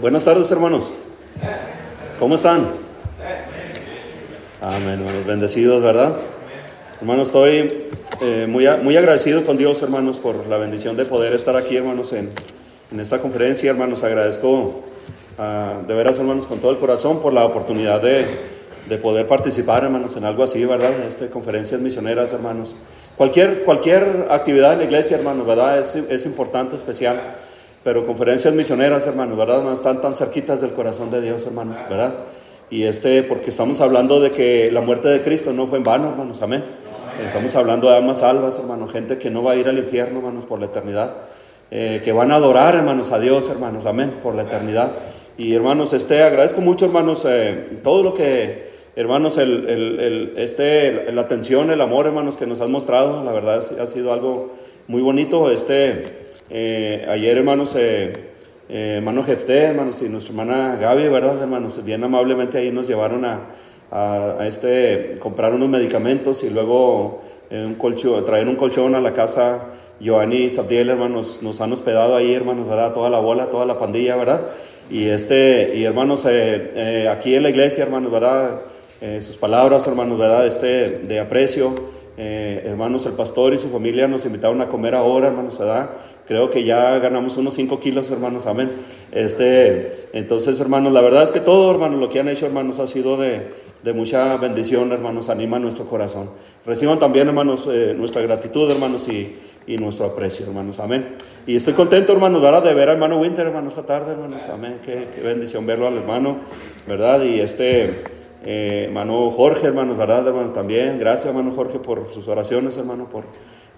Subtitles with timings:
[0.00, 0.90] Buenas tardes, hermanos.
[2.18, 2.66] ¿Cómo están?
[4.60, 5.26] Amén, hermanos.
[5.26, 6.16] Bendecidos, ¿verdad?
[7.00, 7.84] Hermanos, estoy
[8.20, 12.12] eh, muy, muy agradecido con Dios, hermanos, por la bendición de poder estar aquí, hermanos,
[12.12, 12.30] en,
[12.90, 13.70] en esta conferencia.
[13.70, 14.82] Hermanos, agradezco
[15.38, 18.26] ah, de veras, hermanos, con todo el corazón por la oportunidad de,
[18.88, 20.92] de poder participar, hermanos, en algo así, ¿verdad?
[21.00, 22.74] En estas conferencias misioneras, hermanos.
[23.16, 25.78] Cualquier, cualquier actividad en la iglesia, hermanos, ¿verdad?
[25.78, 27.20] Es, es importante, especial.
[27.84, 29.62] Pero conferencias misioneras, hermanos, ¿verdad?
[29.62, 32.14] No están tan cerquitas del corazón de Dios, hermanos, ¿verdad?
[32.70, 36.08] Y este, porque estamos hablando de que la muerte de Cristo no fue en vano,
[36.08, 36.64] hermanos, amén.
[37.22, 40.46] Estamos hablando de almas salvas, hermanos, gente que no va a ir al infierno, hermanos,
[40.46, 41.14] por la eternidad.
[41.70, 44.92] Eh, que van a adorar, hermanos, a Dios, hermanos, amén, por la eternidad.
[45.36, 51.70] Y hermanos, este, agradezco mucho, hermanos, eh, todo lo que, hermanos, el, este, la atención,
[51.70, 54.54] el amor, hermanos, que nos han mostrado, la verdad ha sido algo
[54.86, 55.50] muy bonito.
[55.50, 58.12] Este, eh, ayer, hermanos, eh,
[58.68, 61.82] eh, hermano Jefté, hermanos, y nuestra hermana Gaby, ¿verdad, hermanos?
[61.84, 63.40] Bien amablemente ahí nos llevaron a,
[63.90, 69.66] a, este, comprar unos medicamentos y luego un colchón, traer un colchón a la casa.
[70.00, 72.92] Giovanni y Sabdiel, hermanos, nos han hospedado ahí, hermanos, ¿verdad?
[72.92, 74.40] Toda la bola, toda la pandilla, ¿verdad?
[74.90, 78.60] Y, este, y hermanos, aquí en la iglesia, hermanos, ¿verdad?
[79.20, 80.46] sus palabras, hermanos, ¿verdad?
[80.46, 81.74] Este, de aprecio.
[82.16, 85.90] Hermanos, el pastor y su familia nos invitaron a comer ahora, hermanos, ¿verdad?
[86.26, 88.70] Creo que ya ganamos unos 5 kilos, hermanos, amén.
[89.12, 92.86] Este, entonces, hermanos, la verdad es que todo, hermanos, lo que han hecho, hermanos, ha
[92.86, 93.50] sido de,
[93.82, 96.30] de mucha bendición, hermanos, anima nuestro corazón.
[96.64, 99.34] Reciban también, hermanos, eh, nuestra gratitud, hermanos, y,
[99.66, 101.08] y, nuestro aprecio, hermanos, amén.
[101.46, 102.62] Y estoy contento, hermanos, ¿verdad?
[102.62, 104.78] De ver al hermano Winter, hermanos, esta tarde, hermanos, amén.
[104.82, 106.38] Qué, qué bendición verlo al hermano,
[106.86, 107.22] ¿verdad?
[107.22, 108.04] Y este,
[108.44, 110.52] eh, hermano Jorge, hermanos, ¿verdad, hermano?
[110.52, 113.24] También, gracias, hermano Jorge, por sus oraciones, hermano, por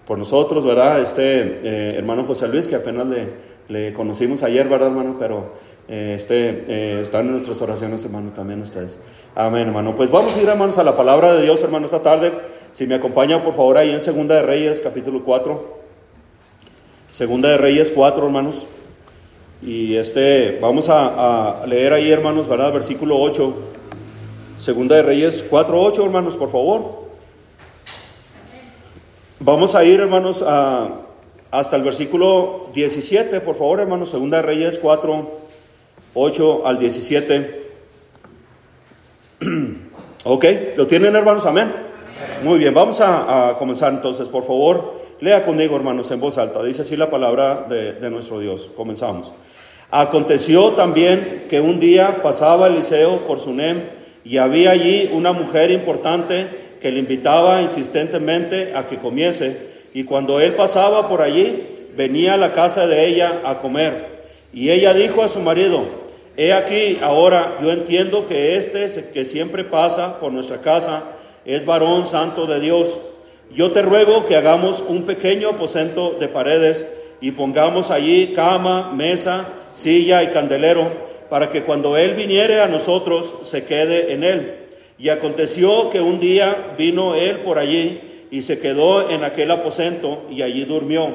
[0.06, 1.00] por nosotros, ¿verdad?
[1.00, 3.28] Este eh, hermano José Luis, que apenas le,
[3.69, 5.17] le, conocimos ayer, ¿verdad, hermano?
[5.19, 5.50] Pero
[5.89, 9.00] eh, este, eh, están en nuestras oraciones, hermano, también ustedes.
[9.34, 9.97] Amén, hermano.
[9.97, 12.33] Pues vamos a ir, hermanos, a la palabra de Dios, hermano, esta tarde.
[12.72, 15.77] Si me acompañan, por favor, ahí en Segunda de Reyes, capítulo 4.
[17.10, 18.65] Segunda de Reyes 4, hermanos.
[19.60, 22.72] Y este, vamos a, a leer ahí, hermanos, ¿verdad?
[22.72, 23.54] Versículo 8.
[24.61, 27.06] Segunda de Reyes 4, 8, hermanos, por favor.
[29.39, 31.03] Vamos a ir, hermanos, a,
[31.50, 35.31] hasta el versículo 17, por favor, hermanos, Segunda Reyes 4,
[36.15, 37.71] 8 al 17.
[40.25, 40.45] ok,
[40.77, 41.45] ¿lo tienen, hermanos?
[41.45, 41.71] Amén.
[42.43, 46.62] Muy bien, vamos a, a, comenzar entonces, por favor, lea conmigo, hermanos, en voz alta.
[46.62, 48.71] Dice así la palabra de, de nuestro Dios.
[48.75, 49.33] Comenzamos.
[49.91, 53.96] Aconteció también que un día pasaba Eliseo por Sunem
[54.26, 56.48] y había allí una mujer importante
[56.81, 61.62] que le invitaba insistentemente a que comiese, y cuando él pasaba por allí,
[61.97, 64.16] venía a la casa de ella a comer.
[64.53, 65.84] Y ella dijo a su marido,
[66.36, 71.04] he aquí, ahora yo entiendo que este que siempre pasa por nuestra casa
[71.44, 72.98] es varón santo de Dios.
[73.54, 76.84] Yo te ruego que hagamos un pequeño aposento de paredes
[77.20, 80.91] y pongamos allí cama, mesa, silla y candelero,
[81.28, 84.66] para que cuando Él viniere a nosotros se quede en Él.
[84.98, 88.00] Y aconteció que un día vino él por allí
[88.31, 91.09] y se quedó en aquel aposento y allí durmió.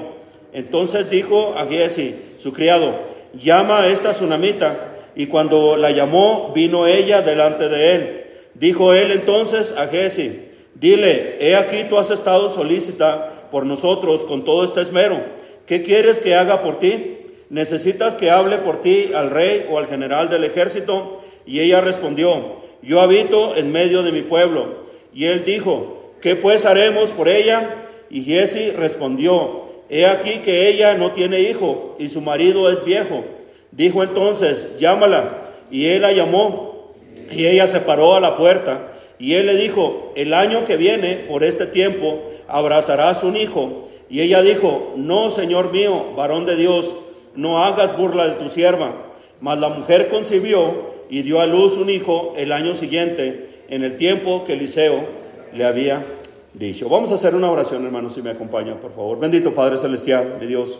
[0.53, 2.99] Entonces dijo a Giesi, su criado,
[3.33, 4.87] llama a esta tsunamita.
[5.15, 8.25] Y cuando la llamó, vino ella delante de él.
[8.53, 14.45] Dijo él entonces a Giesi, dile, he aquí tú has estado solícita por nosotros con
[14.45, 15.19] todo este esmero.
[15.65, 17.17] ¿Qué quieres que haga por ti?
[17.51, 21.21] ¿Necesitas que hable por ti al rey o al general del ejército?
[21.45, 24.83] Y ella respondió, yo habito en medio de mi pueblo.
[25.13, 27.87] Y él dijo, ¿qué pues haremos por ella?
[28.09, 33.25] Y Jesse respondió, he aquí que ella no tiene hijo y su marido es viejo.
[33.73, 35.51] Dijo entonces, llámala.
[35.69, 36.93] Y él la llamó
[37.29, 38.93] y ella se paró a la puerta.
[39.19, 43.89] Y él le dijo, el año que viene, por este tiempo, abrazarás un hijo.
[44.09, 46.95] Y ella dijo, no, Señor mío, varón de Dios,
[47.35, 48.93] no hagas burla de tu sierva.
[49.39, 53.97] Mas la mujer concibió y dio a luz un hijo el año siguiente, en el
[53.97, 55.05] tiempo que Eliseo
[55.53, 56.05] le había
[56.53, 56.89] dicho.
[56.89, 59.19] Vamos a hacer una oración, hermanos, si me acompañan, por favor.
[59.19, 60.79] Bendito Padre Celestial, mi Dios.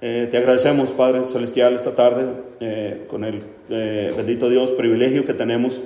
[0.00, 2.26] Eh, te agradecemos, Padre Celestial, esta tarde,
[2.60, 5.80] eh, con el eh, bendito Dios, privilegio que tenemos,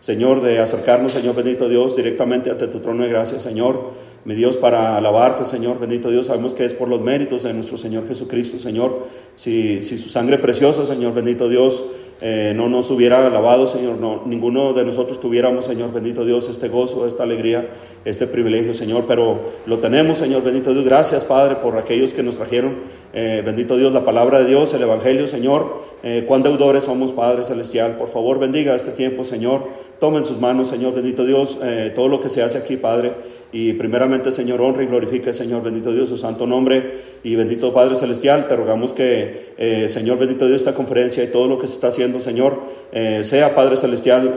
[0.00, 3.92] Señor, de acercarnos, Señor bendito Dios, directamente ante tu trono de gracia, Señor,
[4.24, 7.78] mi Dios, para alabarte, Señor, bendito Dios, sabemos que es por los méritos de nuestro
[7.78, 9.06] Señor Jesucristo, Señor,
[9.36, 11.82] si, si su sangre preciosa, Señor, bendito Dios,
[12.20, 16.68] eh, no nos hubiera alabado, Señor, no, ninguno de nosotros tuviéramos, Señor, bendito Dios, este
[16.68, 17.68] gozo, esta alegría,
[18.04, 20.84] este privilegio, Señor, pero lo tenemos, Señor, bendito Dios.
[20.84, 22.74] Gracias, Padre, por aquellos que nos trajeron
[23.20, 25.88] eh, bendito Dios, la palabra de Dios, el Evangelio, Señor.
[26.04, 27.96] Eh, cuán deudores somos, Padre Celestial.
[27.96, 29.66] Por favor, bendiga este tiempo, Señor.
[29.98, 33.14] Toma en sus manos, Señor, bendito Dios, eh, todo lo que se hace aquí, Padre.
[33.50, 36.92] Y primeramente, Señor, honra y glorifique, Señor, bendito Dios, su santo nombre.
[37.24, 41.58] Y bendito Padre Celestial, te rogamos que, Señor, bendito Dios, esta conferencia y todo lo
[41.58, 42.60] que se está haciendo, Señor,
[43.22, 44.34] sea, Padre Celestial,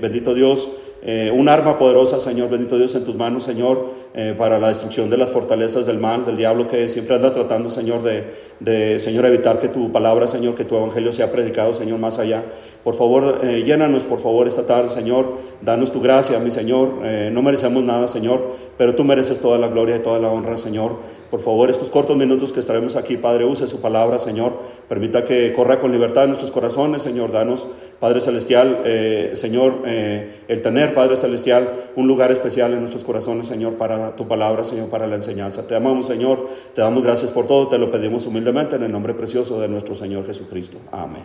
[0.00, 0.68] bendito Dios.
[1.02, 5.10] Eh, un arma poderosa, Señor, bendito Dios, en tus manos, Señor, eh, para la destrucción
[5.10, 8.24] de las fortalezas del mal, del diablo que siempre anda tratando, Señor, de,
[8.60, 12.42] de, Señor, evitar que tu palabra, Señor, que tu evangelio sea predicado, Señor, más allá.
[12.82, 16.88] Por favor, eh, llénanos, por favor, esta tarde, Señor, danos tu gracia, mi Señor.
[17.32, 18.40] no merecemos nada, Señor,
[18.78, 20.96] pero tú mereces toda la gloria y toda la honra, Señor.
[21.30, 24.52] Por favor, estos cortos minutos que estaremos aquí, Padre, use su palabra, Señor.
[24.88, 27.32] Permita que corra con libertad en nuestros corazones, Señor.
[27.32, 27.66] Danos,
[27.98, 33.48] Padre Celestial, eh, Señor, eh, el tener, Padre Celestial, un lugar especial en nuestros corazones,
[33.48, 35.66] Señor, para tu palabra, Señor, para la enseñanza.
[35.66, 36.48] Te amamos, Señor.
[36.74, 37.66] Te damos gracias por todo.
[37.68, 40.78] Te lo pedimos humildemente en el nombre precioso de nuestro Señor Jesucristo.
[40.92, 41.24] Amén.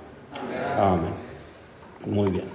[0.76, 1.14] Amén.
[2.08, 2.46] Muy bien.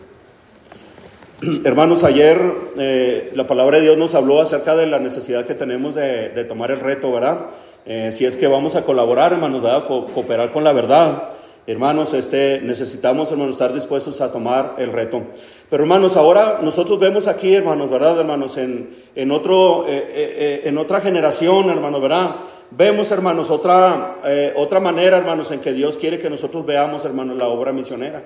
[1.65, 2.41] Hermanos, ayer
[2.77, 6.73] eh, la palabra de Dios nos habló acerca de la necesidad que tenemos de, tomar
[6.73, 7.47] el reto, ¿verdad?
[7.85, 9.87] Eh, si es que vamos a colaborar, hermanos, ¿verdad?
[9.87, 11.31] cooperar con la verdad.
[11.69, 15.23] Hermanos, este, necesitamos, hermanos, estar dispuestos a tomar el reto.
[15.71, 18.57] Pero, hermanos, ahora nosotros vemos aquí, hermanos, ¿verdad, hermanos?
[18.57, 22.37] En, en, otro, eh, en otra generación, hermanos, ¿verdad?
[22.71, 24.17] Vemos, hermanos, otra,
[24.57, 28.23] otra manera, hermanos, en que Dios quiere que nosotros veamos, hermanos, la obra misionera.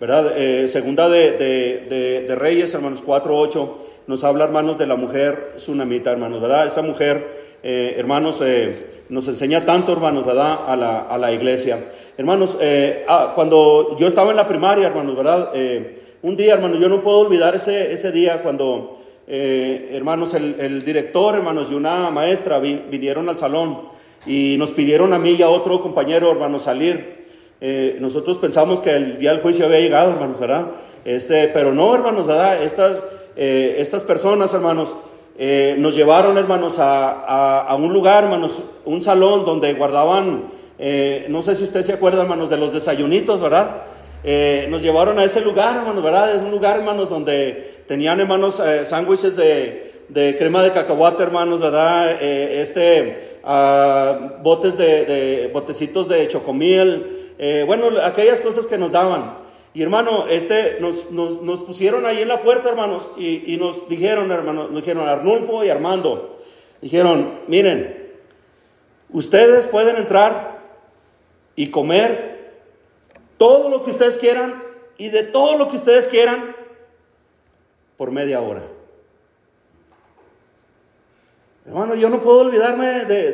[0.00, 0.32] ¿verdad?
[0.36, 3.68] Eh, segunda de, Reyes, hermanos 4.8,
[4.06, 6.66] nos habla, hermanos, de la mujer tsunamita, hermanos, ¿verdad?
[6.66, 10.58] Esa mujer, eh, hermanos, eh, nos enseña tanto, hermanos, ¿verdad?
[10.66, 11.84] A la, a la iglesia.
[12.16, 12.56] Hermanos,
[13.08, 15.52] ah, cuando yo estaba en la primaria, hermanos, ¿verdad?
[16.20, 21.68] un día, hermanos, yo no puedo olvidar ese, ese día cuando, hermanos, el, director, hermanos,
[21.70, 23.82] y una maestra vinieron al salón
[24.26, 27.18] y nos pidieron a mí y a otro compañero, hermanos, salir
[27.60, 30.66] eh, nosotros pensamos que el día del juicio había llegado, hermanos, ¿verdad?
[31.04, 32.62] Este, pero no, hermanos, ¿verdad?
[32.62, 33.02] Estas,
[33.36, 34.94] eh, estas personas, hermanos,
[35.36, 40.56] eh, nos llevaron, hermanos, a, a, un lugar, hermanos, un salón donde guardaban,
[41.28, 43.82] no sé si usted se acuerda, hermanos, de los desayunitos, ¿verdad?
[44.68, 46.34] nos llevaron a ese lugar, hermanos, ¿verdad?
[46.34, 52.22] Es un lugar, hermanos, donde tenían, hermanos, sándwiches de, de, crema de cacahuate, hermanos, ¿verdad?
[52.22, 59.38] este, ah, botes de, botecitos de chocomiel, eh, bueno, aquellas cosas que nos daban.
[59.74, 64.70] Y hermano, este, nos, nos, pusieron ahí en la puerta, hermanos, y, nos dijeron, hermanos,
[64.70, 66.42] nos dijeron Arnulfo y Armando,
[66.80, 68.12] dijeron, miren,
[69.10, 70.58] ustedes pueden entrar
[71.54, 72.54] y comer
[73.36, 74.62] todo lo que ustedes quieran
[74.96, 76.56] y de todo lo que ustedes quieran
[77.98, 78.62] por media hora.
[81.66, 83.32] Hermano, yo no puedo olvidarme de,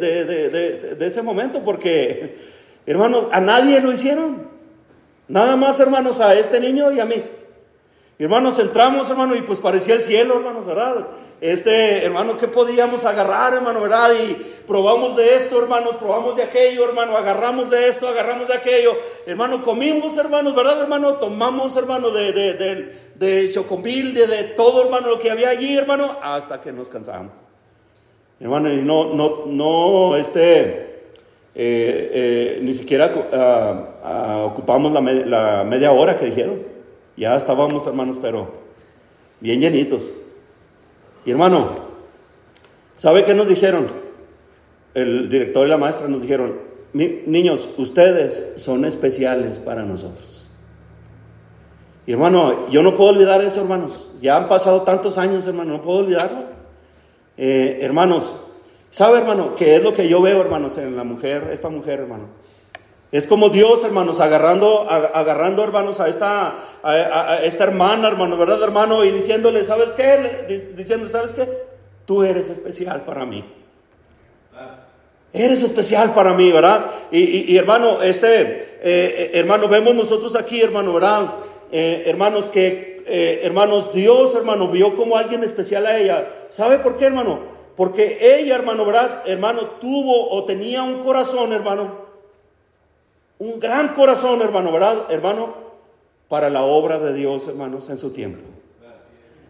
[0.97, 2.53] de ese momento porque
[2.87, 4.49] Hermanos, a nadie lo hicieron.
[5.27, 7.23] Nada más, hermanos, a este niño y a mí.
[8.19, 11.07] Hermanos, entramos, hermano, y pues parecía el cielo, hermanos, ¿verdad?
[11.41, 14.13] Este, hermano, ¿qué podíamos agarrar, hermano, verdad?
[14.13, 14.35] Y
[14.67, 18.93] probamos de esto, hermanos, probamos de aquello, hermano, agarramos de esto, agarramos de aquello.
[19.27, 21.15] Hermano, comimos, hermanos, ¿verdad, hermano?
[21.15, 26.61] Tomamos, hermano, de, de, de, de de, todo, hermano, lo que había allí, hermano, hasta
[26.61, 27.33] que nos cansamos.
[28.41, 30.95] Hermano, y no, no, no, este,
[31.57, 36.63] eh, eh, ni siquiera ah, ah, ocupamos la, media hora que dijeron.
[37.17, 38.53] Ya estábamos, hermanos, pero
[39.41, 40.13] bien llenitos.
[41.25, 41.77] Y hermano,
[42.97, 43.87] ¿sabe qué nos dijeron?
[44.95, 46.59] El director y la maestra nos dijeron,
[46.93, 50.44] niños, ustedes son especiales para nosotros.
[52.07, 54.11] Y hermano, yo no puedo olvidar eso, hermanos.
[54.21, 56.45] Ya han pasado tantos años, hermano, no puedo olvidarlo.
[57.37, 58.35] Eh, hermanos,
[58.95, 59.57] ¿Sabe, hermano?
[59.57, 62.29] Que es lo que yo veo, hermanos, en la mujer, esta mujer, hermano.
[63.11, 69.05] Es como Dios, hermanos, agarrando, agarrando, hermanos, a esta, a, esta hermana, hermano, ¿verdad, hermano?
[69.05, 70.47] Y diciéndole, ¿sabes qué?
[70.77, 71.49] Diciéndole, ¿sabes qué?
[72.05, 73.45] Tú eres especial para mí.
[75.33, 76.87] Eres especial para mí, ¿verdad?
[77.11, 81.33] Y, hermano, este, eh, eh, hermano, vemos nosotros aquí, hermano, ¿verdad?
[81.73, 83.03] Eh, hermanos, que,
[83.43, 86.47] hermanos, Dios, hermano, vio como alguien especial a ella.
[86.49, 87.41] ¿Sabe por qué, hermano?
[87.77, 89.23] Porque ella, hermano, ¿verdad?
[89.27, 92.05] Hermano, tuvo o tenía un corazón, hermano.
[93.39, 95.07] Un gran corazón, hermano, ¿verdad?
[95.11, 95.55] Hermano,
[96.29, 98.43] para la obra de Dios, hermanos, en su tiempo.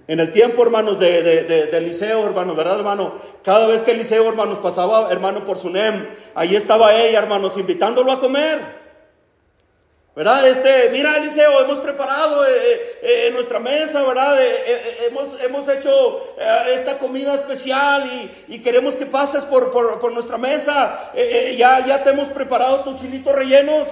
[0.07, 3.15] En el tiempo, hermanos, de, de, de, Eliseo, hermano, ¿verdad, hermano?
[3.43, 8.13] Cada vez que Eliseo, hermanos, pasaba, hermano, por su nem, ahí estaba ella, hermanos, invitándolo
[8.13, 8.84] a comer.
[10.15, 10.47] ¿Verdad?
[10.47, 14.41] Este, mira, Eliseo, hemos preparado eh, eh, nuestra mesa, ¿verdad?
[14.41, 16.21] Eh, hemos, hemos hecho
[16.69, 18.09] esta comida especial
[18.47, 21.11] y, queremos que pases por, por, nuestra mesa.
[21.57, 23.89] ya, ya te hemos preparado tus chilitos rellenos.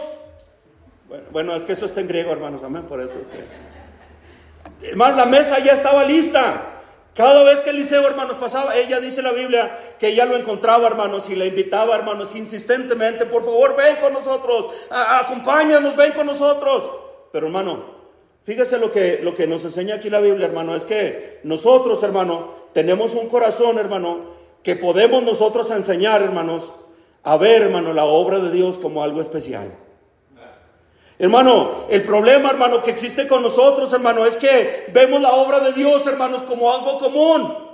[1.08, 4.88] Bueno, bueno, es que eso está en griego, hermanos, amén, por eso es que...
[4.88, 6.71] Hermanos, la mesa ya estaba lista.
[7.14, 11.28] Cada vez que Eliseo, hermanos, pasaba, ella dice la Biblia que ella lo encontraba, hermanos,
[11.28, 16.88] y le invitaba, hermanos, insistentemente, por favor, ven con nosotros, acompáñanos, ven con nosotros.
[17.30, 17.84] Pero, hermano,
[18.44, 22.54] fíjese lo que, lo que nos enseña aquí la Biblia, hermano, es que nosotros, hermano,
[22.72, 26.72] tenemos un corazón, hermano, que podemos nosotros enseñar, hermanos,
[27.24, 29.70] a ver, hermano, la obra de Dios como algo especial.
[31.22, 35.72] Hermano, el problema, hermano, que existe con nosotros, hermano, es que vemos la obra de
[35.72, 37.71] Dios, hermanos, como algo común.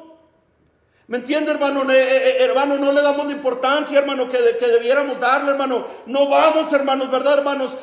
[1.09, 1.91] ¿Me entiende, hermano?
[1.91, 5.87] Eh, eh, hermano, no le damos la importancia, hermano, que, que debiéramos darle, hermano.
[6.05, 7.75] No vamos, hermanos, ¿verdad, hermanos?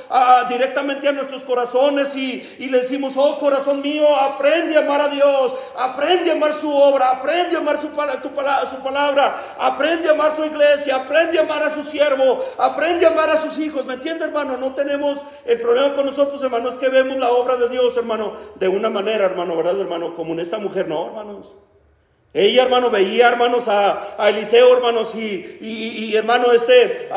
[0.47, 5.55] directamente a nuestros corazones y, le decimos, oh corazón mío, aprende a amar a Dios,
[5.75, 10.45] aprende a amar su obra, aprende a amar su, su palabra, aprende a amar su
[10.45, 13.87] iglesia, aprende a amar a su siervo, aprende a amar a sus hijos.
[13.87, 14.55] ¿Me entiende, hermano?
[14.57, 18.67] No tenemos el problema con nosotros, hermanos, que vemos la obra de Dios, hermano, de
[18.67, 20.15] una manera, hermano, ¿verdad, hermano?
[20.15, 21.55] Como en esta mujer, no, hermanos.
[22.37, 27.07] Ella, hermano, veía, hermanos, a, Eliseo, hermanos, y, y, hermano, este,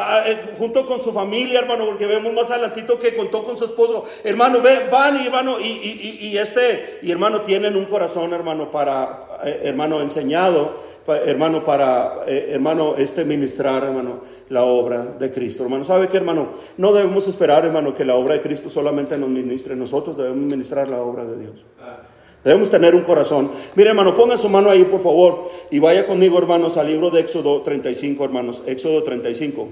[0.56, 4.04] junto con su familia, hermano, porque vemos más adelantito que contó con su esposo.
[4.22, 4.60] Hermano,
[4.92, 10.00] van y, hermano, y, y, este, y hermano, tienen un corazón, hermano, para, eh, hermano,
[10.00, 10.76] enseñado,
[11.08, 14.20] hermano, para, eh, hermano, este, ministrar, hermano,
[14.50, 15.64] la obra de Cristo.
[15.64, 16.50] Hermano, ¿sabe qué, hermano?
[16.76, 19.74] No debemos esperar, hermano, que la obra de Cristo solamente nos ministre.
[19.74, 21.54] Nosotros debemos ministrar la obra de Dios.
[22.44, 23.50] Debemos tener un corazón.
[23.74, 27.20] Mire, hermano, ponga su mano ahí, por favor, y vaya conmigo, hermanos, al libro de
[27.20, 28.62] Éxodo 35, hermanos.
[28.66, 29.68] Éxodo 35.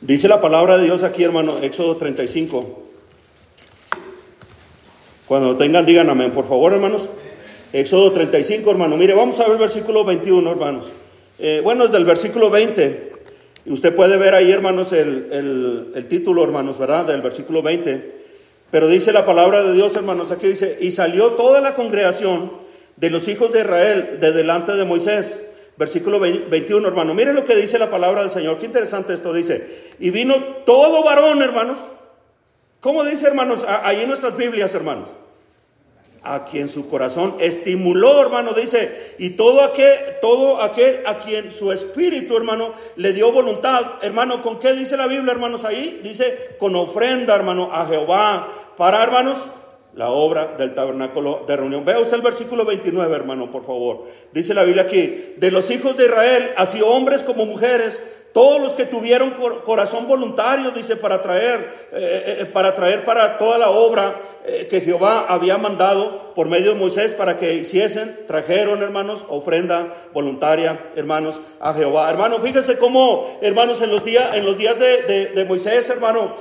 [0.00, 2.84] Dice la palabra de Dios aquí, hermano, Éxodo 35.
[5.26, 7.08] Cuando lo tengan, digan amén, por favor, hermanos.
[7.72, 8.96] Éxodo 35, hermano.
[8.96, 10.90] Mire, vamos a ver el versículo 21, hermanos.
[11.38, 13.12] Eh, bueno, es del versículo 20.
[13.66, 17.04] Y usted puede ver ahí, hermanos, el, el título, hermanos, ¿verdad?
[17.04, 18.17] Del versículo 20.
[18.70, 22.52] Pero dice la palabra de Dios, hermanos, aquí dice, y salió toda la congregación
[22.96, 25.40] de los hijos de Israel de delante de Moisés.
[25.76, 27.14] Versículo 21, hermano.
[27.14, 28.58] Miren lo que dice la palabra del Señor.
[28.58, 29.94] Qué interesante esto dice.
[30.00, 30.34] Y vino
[30.66, 31.78] todo varón, hermanos.
[32.80, 33.64] ¿Cómo dice, hermanos?
[33.84, 35.08] Ahí en nuestras Biblias, hermanos
[36.22, 41.72] a quien su corazón estimuló, hermano, dice, y todo aquel, todo aquel a quien su
[41.72, 46.00] espíritu, hermano, le dio voluntad, hermano, ¿con qué dice la Biblia, hermanos, ahí?
[46.02, 49.44] Dice, con ofrenda, hermano, a Jehová, para, hermanos,
[49.94, 51.84] la obra del tabernáculo de reunión.
[51.84, 54.04] Vea usted el versículo 29, hermano, por favor.
[54.32, 58.00] Dice la Biblia aquí, de los hijos de Israel, así hombres como mujeres,
[58.32, 63.38] todos los que tuvieron corazón voluntario, dice, para traer, eh, eh, eh, para traer para
[63.38, 64.20] toda la obra
[64.70, 70.86] que Jehová había mandado por medio de Moisés para que hiciesen, trajeron, hermanos, ofrenda voluntaria,
[70.96, 72.08] hermanos, a Jehová.
[72.08, 76.34] Hermano, fíjense cómo, hermanos, en los días, en los días de, Moisés, hermano,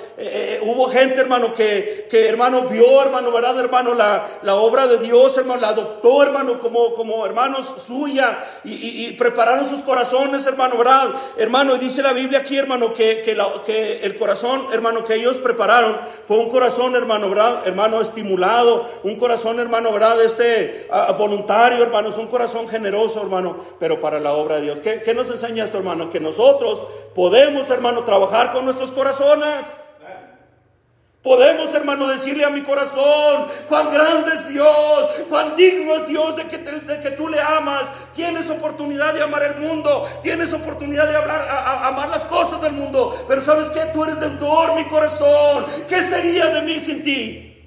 [0.62, 3.94] hubo gente, hermano, que, que, hermano, vio, hermano, ¿verdad, hermano?
[3.94, 9.12] La, la obra de Dios, hermano, la adoptó, hermano, como, como hermanos suya y, y
[9.18, 11.10] prepararon sus corazones, hermano, ¿verdad?
[11.38, 16.38] Hermano, dice la Biblia aquí, hermano, que, que, el corazón, hermano, que ellos prepararon fue
[16.38, 17.28] un corazón, hermano.
[17.66, 20.22] Hermano, estimulado, un corazón, hermano, ¿verdad?
[20.24, 24.82] Este, voluntario, hermano, es un corazón generoso, hermano, pero para la obra de Dios.
[24.82, 26.10] ¿Qué, ¿Qué nos enseña esto, hermano?
[26.10, 26.84] Que nosotros
[27.16, 29.66] podemos, hermano, trabajar con nuestros corazones.
[31.28, 36.48] Podemos, hermano, decirle a mi corazón, cuán grande es Dios, cuán digno es Dios de
[36.48, 37.90] que, de que tú le amas.
[38.16, 41.46] Tienes oportunidad de amar el mundo, tienes oportunidad de hablar,
[41.84, 43.26] amar las cosas del mundo.
[43.28, 45.66] Pero sabes que tú eres deudor, mi corazón.
[45.90, 47.62] ¿Qué sería de mí sin ti?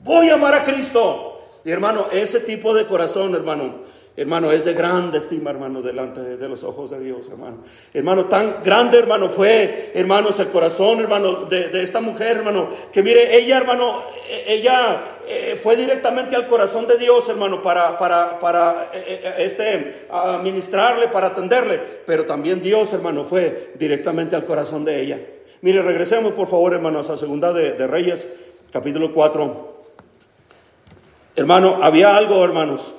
[0.00, 1.42] Voy a amar a Cristo.
[1.64, 3.82] Y hermano, ese tipo de corazón, hermano,
[4.16, 7.58] Hermano, es de grande estima, hermano, delante de, los ojos de Dios, hermano.
[7.92, 13.36] Hermano, tan grande, hermano, fue, hermanos, el corazón, hermano, de, esta mujer, hermano, que mire,
[13.36, 18.88] ella, hermano, e, ella eh, fue directamente al corazón de Dios, hermano, para, para, para
[18.94, 21.78] eh, eh, este, administrarle, para atenderle.
[22.06, 25.20] Pero también Dios, hermano, fue directamente al corazón de ella.
[25.60, 28.26] Mire, regresemos, por favor, hermanos, a Segunda de, de Reyes,
[28.72, 29.76] capítulo 4.
[31.36, 32.94] Hermano, había algo, hermanos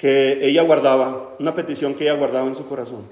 [0.00, 3.06] que ella guardaba, una petición que ella guardaba en su corazón.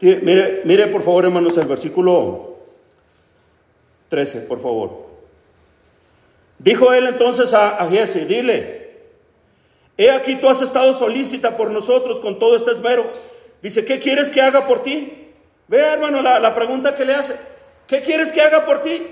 [0.00, 2.58] Mire, mire por favor, hermanos, el versículo
[4.10, 5.06] 13, por favor.
[6.58, 8.98] Dijo él entonces a, a Jesse, dile,
[9.96, 13.10] he aquí tú has estado solícita por nosotros con todo este esmero
[13.62, 15.32] Dice, ¿qué quieres que haga por ti?
[15.68, 17.34] Vea, hermano, la, la pregunta que le hace.
[17.86, 19.02] ¿Qué quieres que haga por ti?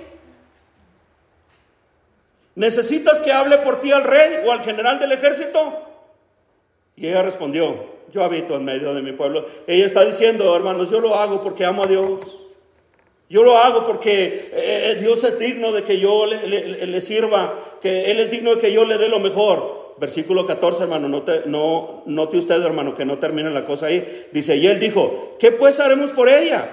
[2.56, 5.82] ¿Necesitas que hable por ti al rey o al general del ejército?
[6.96, 9.44] Y ella respondió, yo habito en medio de mi pueblo.
[9.66, 12.40] Ella está diciendo, hermanos, yo lo hago porque amo a Dios.
[13.28, 18.11] Yo lo hago porque eh, eh, Dios es digno de que yo le, sirva, que
[18.11, 19.94] Él es digno de que yo le dé lo mejor.
[19.96, 24.26] Versículo 14, hermano, no no, note usted, hermano, que no termine la cosa ahí.
[24.32, 26.68] Dice, y él dijo, ¿qué pues haremos por ella?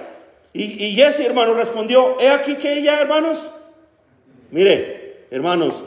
[0.52, 3.48] Y, y Jesse, hermano, respondió, he aquí que ella, hermanos,
[4.50, 5.01] mire,
[5.32, 5.82] hermanos,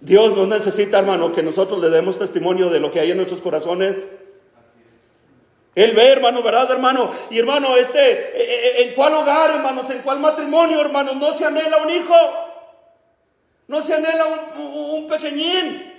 [0.00, 3.40] Dios nos necesita, hermano, que nosotros le demos testimonio de lo que hay en nuestros
[3.40, 4.04] corazones.
[5.76, 7.10] Él ve, hermano, ¿verdad, hermano?
[7.30, 9.88] Y hermano, este, eh, eh, ¿en cuál hogar, hermanos?
[9.90, 11.16] ¿En cuál matrimonio, hermanos?
[11.16, 12.14] No se anhela un hijo.
[13.68, 15.90] No se anhela un, pequeñín.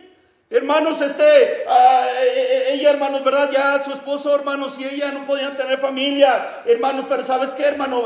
[0.49, 3.49] Hermanos, este, eh, ella, hermanos, ¿verdad?
[3.51, 8.03] Ya su esposo, hermanos, y ella no podían tener familia, hermanos, pero ¿sabes qué, hermano?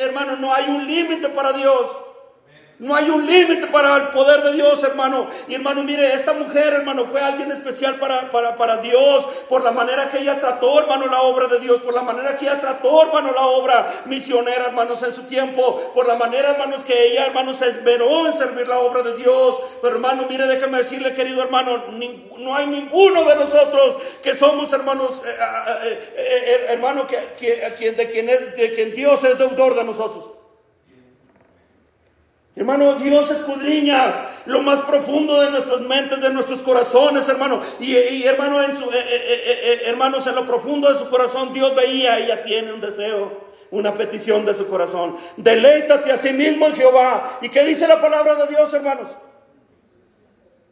[0.00, 1.86] hermano, no hay un límite para Dios.
[2.78, 5.28] No hay un límite para el poder de Dios, hermano.
[5.48, 9.70] Y hermano, mire, esta mujer, hermano, fue alguien especial para, para, para, Dios, por la
[9.70, 13.02] manera que ella trató, hermano, la obra de Dios, por la manera que ella trató,
[13.02, 17.54] hermano, la obra misionera, hermanos, en su tiempo, por la manera, hermanos, que ella, hermano,
[17.54, 19.58] se esmeró en servir la obra de Dios.
[19.80, 21.84] Pero, hermano, mire, déjeme decirle, querido hermano,
[22.36, 25.34] no hay ninguno de nosotros que somos, hermanos, eh,
[25.84, 30.35] eh, eh, hermano, que, de, quien es, de quien Dios es deudor de nosotros.
[32.56, 37.60] Hermano, Dios escudriña lo más profundo de nuestras mentes, de nuestros corazones, hermano.
[37.78, 41.76] Y, hermano, en su, eh, eh, eh, hermanos, en lo profundo de su corazón, Dios
[41.76, 45.16] veía, ella tiene un deseo, una petición de su corazón.
[45.36, 47.38] Deleítate a sí mismo en Jehová.
[47.42, 49.08] ¿Y qué dice la palabra de Dios, hermanos?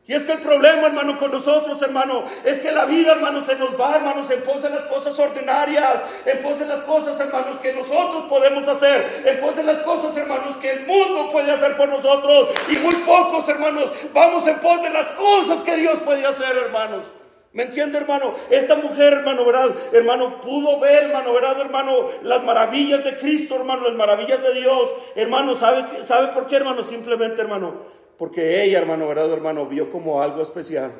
[0.06, 3.56] Y es que el problema, hermano, con nosotros, hermano, es que la vida, hermano, se
[3.56, 7.58] nos va, hermanos, en pos de las cosas ordinarias, en pos de las cosas, hermanos,
[7.62, 11.74] que nosotros podemos hacer, en pos de las cosas, hermanos, que el mundo puede hacer
[11.78, 12.50] por nosotros.
[12.68, 17.06] Y muy pocos, hermanos, vamos en pos de las cosas que Dios puede hacer, hermanos.
[17.54, 18.34] ¿Me entiende, hermano?
[18.50, 19.70] Esta mujer, hermano, ¿verdad?
[19.92, 22.08] Hermano, pudo ver, hermano, ¿verdad, hermano?
[22.24, 24.90] Las maravillas de Cristo, hermano, las maravillas de Dios.
[25.14, 26.82] Hermano, ¿sabe, ¿sabe por qué, hermano?
[26.82, 29.66] Simplemente, hermano, porque ella, hermano, ¿verdad, hermano?
[29.66, 30.92] Vio como algo especial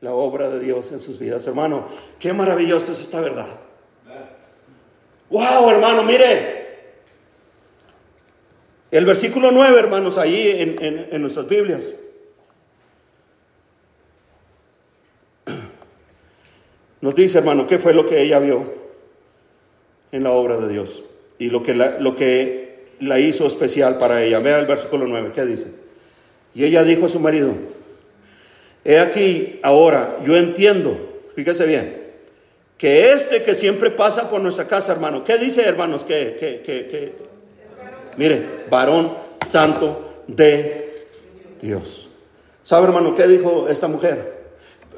[0.00, 1.46] la obra de Dios en sus vidas.
[1.46, 3.48] Hermano, qué maravillosa es esta verdad.
[5.28, 6.60] Wow, hermano, mire.
[8.90, 11.92] El versículo 9, hermanos, ahí en, en nuestras Biblias.
[17.00, 18.74] Nos dice, hermano, qué fue lo que ella vio
[20.12, 21.04] en la obra de Dios
[21.38, 24.40] y lo que la, lo que la hizo especial para ella.
[24.40, 25.79] Vea el versículo 9, ¿qué dice?
[26.54, 27.52] Y ella dijo a su marido,
[28.84, 30.96] he aquí ahora, yo entiendo,
[31.34, 32.00] fíjese bien,
[32.76, 36.02] que este que siempre pasa por nuestra casa, hermano, ¿qué dice, hermanos?
[36.02, 37.12] Que, que, que,
[38.16, 39.14] mire, varón
[39.46, 41.06] santo de
[41.60, 42.08] Dios.
[42.62, 44.40] ¿Sabe, hermano, qué dijo esta mujer?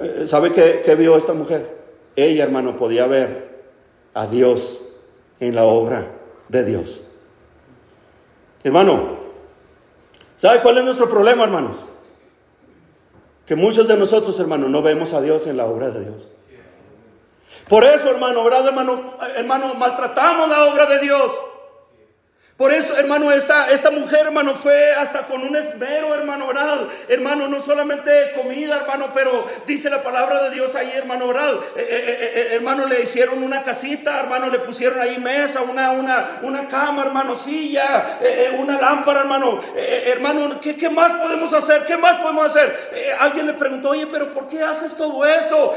[0.00, 1.66] Eh, ¿Sabe qué vio esta mujer?
[2.14, 3.48] Ella, hermano, podía ver
[4.14, 4.78] a Dios
[5.40, 6.06] en la obra
[6.48, 7.04] de Dios.
[8.62, 9.21] Hermano,
[10.42, 11.84] ¿Sabe cuál es nuestro problema, hermanos?
[13.46, 16.26] Que muchos de nosotros, hermanos, no vemos a Dios en la obra de Dios.
[17.68, 19.14] Por eso, hermano, ¿verdad, hermano?
[19.36, 21.30] Hermano, maltratamos la obra de Dios.
[22.56, 26.86] Por eso, hermano, esta, esta mujer, hermano, fue hasta con un esmero, hermano, ¿verdad?
[27.08, 31.54] Hermano, no solamente comida, hermano, pero dice la palabra de Dios ahí, hermano, ¿verdad?
[31.76, 36.40] Eh, eh, eh, hermano, le hicieron una casita, hermano, le pusieron ahí mesa, una, una,
[36.42, 38.18] una cama, hermano, silla,
[38.58, 39.58] una lámpara, hermano.
[39.74, 41.86] hermano, ¿qué, ¿qué, más podemos hacer?
[41.86, 42.76] ¿Qué más podemos hacer?
[43.18, 45.74] alguien le preguntó, oye, pero ¿por qué haces todo eso?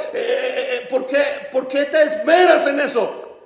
[0.89, 3.39] ¿por, qué, ¿Por qué te esmeras en eso?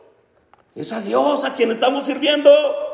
[0.75, 2.88] Es a Dios a quien estamos sirviendo.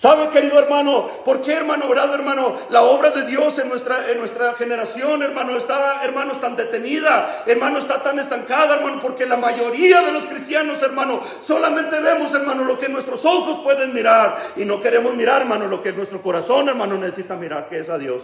[0.00, 1.06] ¿Sabe, querido hermano?
[1.26, 2.56] ¿Por qué, hermano, verdad, hermano?
[2.70, 7.80] La obra de Dios en nuestra, en nuestra generación, hermano, está, hermano, tan detenida, hermano,
[7.80, 12.80] está tan estancada, hermano, porque la mayoría de los cristianos, hermano, solamente vemos, hermano, lo
[12.80, 16.96] que nuestros ojos pueden mirar y no queremos mirar, hermano, lo que nuestro corazón, hermano,
[16.96, 18.22] necesita mirar, que es a Dios.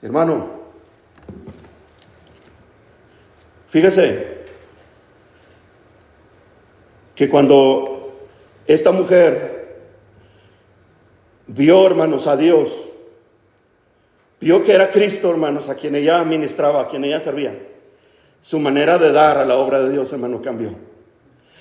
[0.00, 0.48] Hermano,
[3.68, 4.46] fíjese
[7.14, 7.98] que cuando
[8.66, 9.57] esta mujer
[11.48, 12.70] vio, hermanos, a Dios.
[14.40, 17.58] Vio que era Cristo, hermanos, a quien ella ministraba, a quien ella servía.
[18.40, 20.70] Su manera de dar a la obra de Dios, hermano, cambió.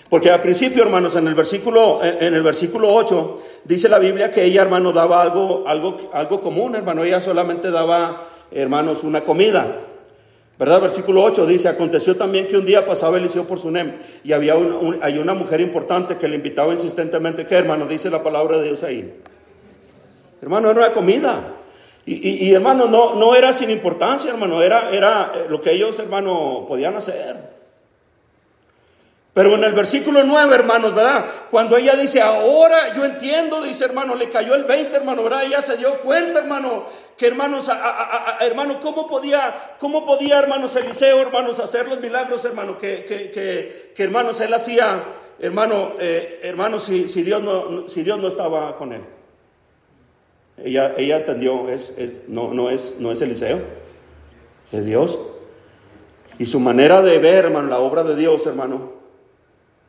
[0.09, 4.43] Porque al principio, hermanos, en el versículo, en el versículo 8, dice la Biblia que
[4.43, 7.03] ella, hermano, daba algo, algo, algo común, hermano.
[7.03, 9.81] Ella solamente daba, hermanos, una comida.
[10.59, 10.81] ¿Verdad?
[10.81, 14.55] Versículo 8 dice, aconteció también que un día pasaba Eliseo por Sunem y había
[15.01, 17.85] hay una mujer importante que le invitaba insistentemente, ¿qué hermano?
[17.85, 19.21] Dice la palabra de Dios ahí.
[20.41, 21.53] Hermano, era una comida.
[22.09, 26.63] Y, hermano, no, no era sin importancia, hermano, era, era eh, lo que ellos, hermano,
[26.65, 27.57] podían hacer.
[29.33, 31.25] Pero en el versículo 9, hermanos, ¿verdad?
[31.51, 35.43] Cuando ella dice, ahora yo entiendo, dice hermano, le cayó el 20, hermano, ¿verdad?
[35.43, 36.85] Ella se dio cuenta, hermano,
[37.17, 37.69] que hermanos,
[38.39, 44.03] hermano, ¿cómo podía, cómo podía, hermanos, Eliseo, hermanos, hacer los milagros, hermano, que, que, que,
[44.03, 45.03] hermanos, él hacía,
[45.39, 49.16] hermano, eh, hermano, si, si, Dios no, si Dios no estaba con él.
[50.63, 53.59] Ella, ella entendió, es, es, no, no, es, no es Eliseo,
[54.71, 55.17] es Dios.
[56.39, 58.93] Y su manera de ver, hermano, la obra de Dios, hermano,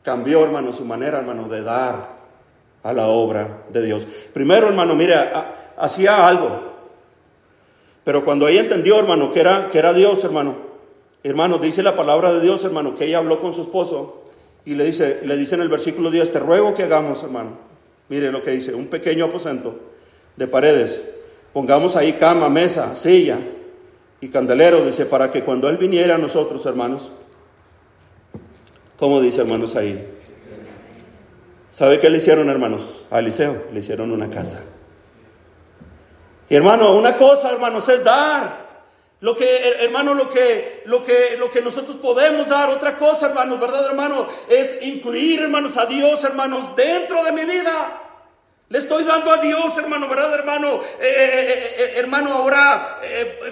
[0.02, 2.18] cambió, hermano, su manera, hermano, de dar
[2.82, 4.06] a la obra de Dios.
[4.32, 5.14] Primero, hermano, mire,
[5.76, 6.68] hacía algo.
[8.04, 10.56] Pero cuando ella entendió, hermano, que era, que era Dios, hermano,
[11.22, 14.22] hermano, dice la palabra de Dios, hermano, que ella habló con su esposo
[14.64, 17.50] y le dice, le dice en el versículo 10, te ruego que hagamos, hermano.
[18.08, 19.87] Mire lo que dice, un pequeño aposento
[20.38, 21.02] de paredes.
[21.52, 23.38] Pongamos ahí cama, mesa, silla
[24.20, 27.10] y candelero, dice, para que cuando Él viniera a nosotros, hermanos,
[28.98, 30.06] ¿Cómo dice hermanos ahí?
[31.72, 33.06] ¿Sabe qué le hicieron hermanos?
[33.10, 34.60] A Eliseo le hicieron una casa.
[36.48, 38.66] Y hermano, una cosa hermanos es dar.
[39.20, 43.58] Lo que, hermano, lo que, lo que, lo que nosotros podemos dar, otra cosa, hermanos,
[43.60, 44.28] ¿verdad, hermano?
[44.48, 48.07] Es incluir, hermanos, a Dios, hermanos, dentro de mi vida.
[48.70, 50.82] Le estoy dando a Dios, hermano, ¿verdad, hermano?
[51.00, 53.00] Eh, eh, eh, hermano, ahora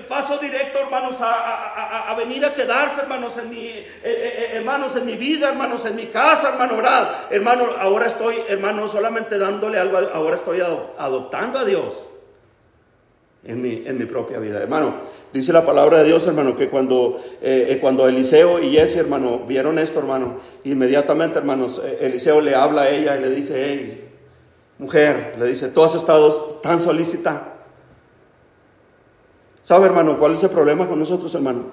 [0.06, 3.82] paso directo, hermanos, a, venir a quedarse, hermanos, en mi,
[4.52, 7.10] hermanos, en mi vida, hermanos, en mi casa, hermano, ¿verdad?
[7.30, 12.06] Hermano, ahora estoy, hermano, solamente dándole algo, ahora estoy adoptando a Dios
[13.42, 14.60] en mi, en mi propia vida.
[14.60, 14.96] Hermano,
[15.32, 17.22] dice la palabra de Dios, hermano, que cuando,
[17.80, 23.16] cuando Eliseo y Jesse, hermano, vieron esto, hermano, inmediatamente, hermanos, Eliseo le habla a ella
[23.16, 24.05] y le dice, hey,
[24.78, 26.30] Mujer, le dice, tú has estado
[26.62, 27.54] tan solícita.
[29.62, 31.72] ¿Sabe, hermano, cuál es el problema con nosotros, hermano?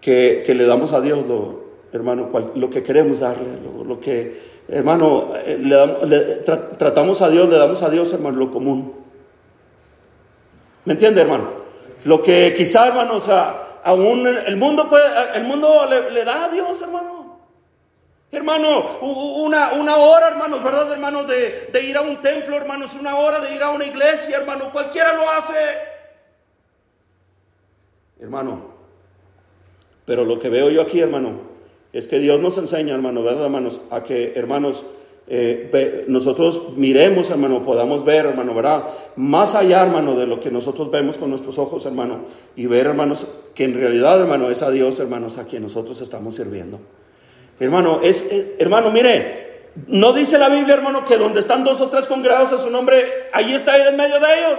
[0.00, 3.46] Que, le damos a Dios lo, hermano, lo que queremos darle,
[3.86, 6.20] lo, que, hermano, eh, le,
[6.76, 8.92] tratamos a Dios, le damos a Dios, hermano, lo común.
[10.84, 11.48] ¿Me entiende, hermano?
[12.04, 16.48] Lo que quizá, hermano, o sea, aún el mundo puede, el mundo le da a
[16.48, 17.13] Dios, hermano.
[18.34, 21.26] Hermano, una, una hora, hermanos, ¿verdad, hermanos?
[21.28, 24.70] De, de ir a un templo, hermanos, una hora de ir a una iglesia, hermano,
[24.72, 25.54] cualquiera lo hace.
[28.20, 28.74] Hermano,
[30.04, 31.54] pero lo que veo yo aquí, hermano,
[31.92, 33.80] es que Dios nos enseña, hermano, ¿verdad, hermanos?
[33.90, 34.84] A que, hermanos,
[35.26, 38.84] eh, nosotros miremos, hermano, podamos ver, hermano, ¿verdad?
[39.16, 43.26] Más allá, hermano, de lo que nosotros vemos con nuestros ojos, hermano, y ver, hermanos,
[43.54, 46.80] que en realidad, hermano, es a Dios, hermanos, a quien nosotros estamos sirviendo.
[47.60, 48.24] Hermano, es,
[48.58, 49.44] hermano, mire,
[49.86, 53.28] no dice la Biblia, hermano, que donde están dos o tres congregados a su nombre,
[53.32, 54.58] ahí está Él en medio de ellos.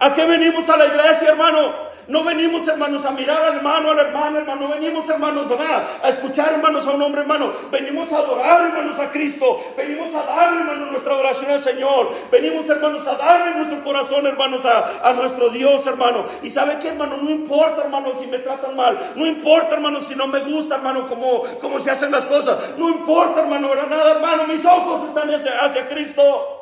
[0.00, 1.90] ¿A qué venimos a la iglesia, hermano?
[2.08, 4.68] No venimos, hermanos, a mirar al hermano, al hermano, hermano.
[4.68, 5.84] Venimos, hermanos, ¿verdad?
[6.02, 7.52] A escuchar, hermanos, a un hombre, hermano.
[7.70, 9.62] Venimos a adorar, hermanos, a Cristo.
[9.76, 12.12] Venimos a darle, hermanos, nuestra oración al Señor.
[12.32, 16.24] Venimos, hermanos, a darle nuestro corazón, hermanos, a, nuestro Dios, hermano.
[16.42, 19.12] Y sabe qué, hermano, no importa, hermano, si me tratan mal.
[19.14, 22.74] No importa, hermano, si no me gusta, hermano, cómo, cómo se hacen las cosas.
[22.78, 24.46] No importa, hermano, nada, hermano.
[24.46, 26.59] Mis ojos están hacia Cristo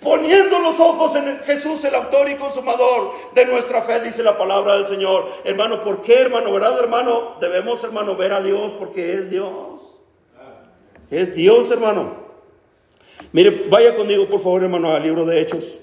[0.00, 4.74] poniendo los ojos en Jesús, el autor y consumador de nuestra fe, dice la palabra
[4.76, 5.26] del Señor.
[5.44, 6.52] Hermano, ¿por qué, hermano?
[6.52, 7.36] ¿Verdad, hermano?
[7.40, 9.82] Debemos, hermano, ver a Dios porque es Dios.
[11.10, 12.26] Es Dios, hermano.
[13.32, 15.76] Mire, vaya conmigo, por favor, hermano, al libro de Hechos,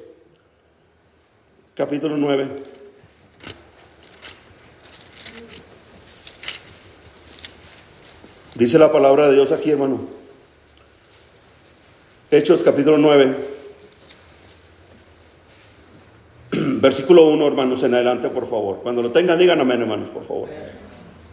[1.76, 2.74] capítulo 9.
[8.56, 10.02] Dice la palabra de Dios aquí, hermano.
[12.30, 13.53] Hechos capítulo 9.
[16.84, 18.80] Versículo 1, hermanos, en adelante, por favor.
[18.84, 20.50] Cuando lo tengan, digan amén, hermanos, por favor.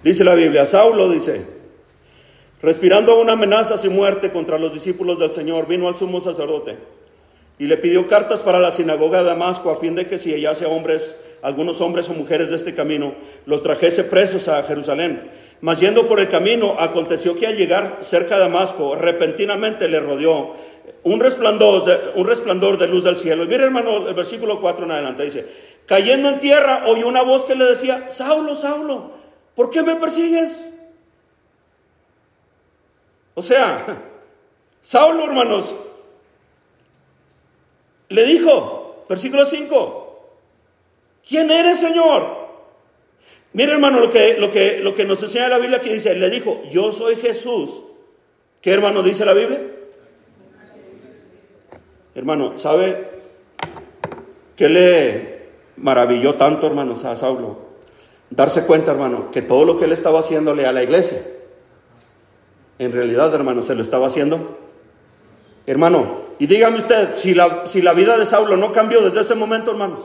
[0.01, 1.45] Dice la Biblia, Saulo dice,
[2.63, 6.77] respirando una amenaza sin muerte contra los discípulos del Señor, vino al sumo sacerdote
[7.59, 10.67] y le pidió cartas para la sinagoga de Damasco a fin de que si hallase
[10.67, 15.31] hombres, algunos hombres o mujeres de este camino, los trajese presos a Jerusalén.
[15.63, 20.55] Mas yendo por el camino, aconteció que al llegar cerca de Damasco, repentinamente le rodeó
[21.03, 23.47] un resplandor, un resplandor de luz del cielo.
[23.47, 25.47] Mire hermano, el versículo 4 en adelante dice,
[25.87, 29.13] cayendo en tierra, oyó una voz que le decía, Saulo, Saulo,
[29.55, 30.63] ¿por qué me persigues?
[33.35, 34.03] O sea,
[34.83, 35.77] Saulo, hermanos,
[38.09, 40.31] le dijo, versículo 5,
[41.27, 42.41] ¿quién eres, Señor?
[43.53, 46.31] Mire hermano lo que, lo, que, lo que nos enseña la Biblia que dice, le
[46.31, 47.83] dijo, yo soy Jesús.
[48.61, 49.61] ¿Qué hermano dice la Biblia?
[52.21, 53.09] Hermano, ¿sabe
[54.55, 57.57] qué le maravilló tanto, hermanos, a Saulo?
[58.29, 61.23] Darse cuenta, hermano, que todo lo que él estaba haciéndole a la iglesia,
[62.79, 64.59] en realidad, hermano, se lo estaba haciendo.
[65.67, 69.35] Hermano, y dígame usted, si la, si la vida de Saulo no cambió desde ese
[69.35, 70.01] momento, hermanos.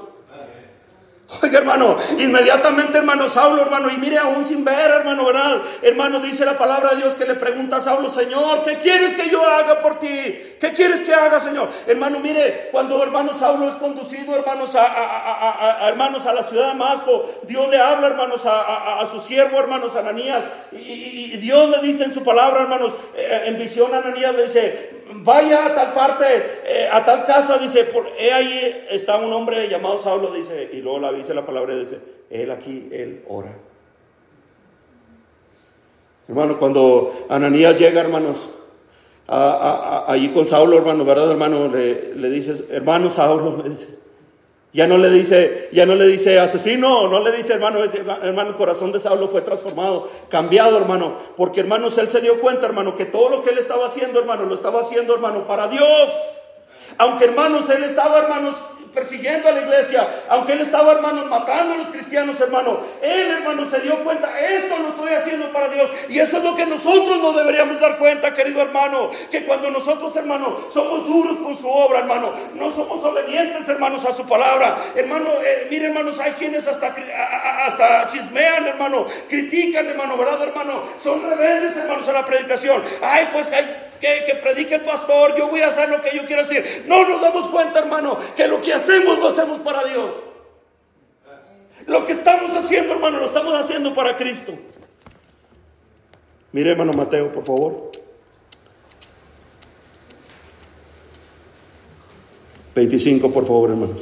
[1.42, 5.60] Oiga, hermano, inmediatamente, hermano Saulo, hermano, y mire aún sin ver, hermano, ¿verdad?
[5.82, 9.28] Hermano, dice la palabra de Dios que le pregunta a Saulo, Señor, ¿qué quieres que
[9.28, 10.08] yo haga por ti?
[10.08, 11.70] ¿Qué quieres que haga, Señor?
[11.88, 17.28] Hermano, mire, cuando hermano Saulo es conducido, hermanos, a, hermanos, a la ciudad de Damasco,
[17.48, 22.24] Dios le habla, hermanos, a, su siervo, hermanos, Ananías, y, Dios le dice en su
[22.24, 26.26] palabra, hermanos, eh, en visión Ananías le dice, vaya a tal parte,
[26.66, 31.00] eh, a tal casa, dice, por, ahí está un hombre llamado Saulo, dice, y luego
[31.00, 33.54] la dice la palabra dice, él aquí, él ora.
[36.28, 38.50] Hermano, cuando Ananías llega, hermanos,
[39.28, 41.68] allí con Saulo, hermano, ¿verdad, hermano?
[41.68, 44.05] Le, le dices, hermano Saulo, le dice,
[44.76, 48.56] ya no le dice, ya no le dice asesino, no le dice hermano, hermano, el
[48.58, 53.06] corazón de Saulo fue transformado, cambiado, hermano, porque hermanos, él se dio cuenta, hermano, que
[53.06, 56.10] todo lo que él estaba haciendo, hermano, lo estaba haciendo, hermano, para Dios.
[56.98, 58.58] Aunque hermanos, él estaba, hermanos,
[58.96, 63.66] persiguiendo a la iglesia, aunque él estaba, hermanos, matando a los cristianos, hermano, él, hermano,
[63.66, 65.92] se dio cuenta, esto lo estoy haciendo para Dios.
[66.10, 70.16] Y eso es lo que nosotros nos deberíamos dar cuenta, querido hermano, que cuando nosotros,
[70.16, 74.78] hermano, somos duros con su obra, hermano, no somos obedientes, hermanos, a su palabra.
[74.96, 76.96] Hermano, eh, mire, hermanos, hay quienes hasta,
[77.68, 80.84] hasta chismean, hermano, critican, hermano, ¿verdad, hermano?
[81.04, 82.82] Son rebeldes, hermanos, a la predicación.
[83.02, 86.44] Ay, pues hay que, predique el pastor, yo voy a hacer lo que yo quiero
[86.44, 86.86] decir.
[86.88, 90.12] No nos damos cuenta, hermano, que lo que hacemos lo hacemos para Dios.
[91.88, 94.54] Lo que estamos haciendo, hermano, lo estamos haciendo para Cristo.
[96.52, 97.92] Mire, hermano Mateo, por favor.
[102.76, 103.98] 25, por favor, hermanos.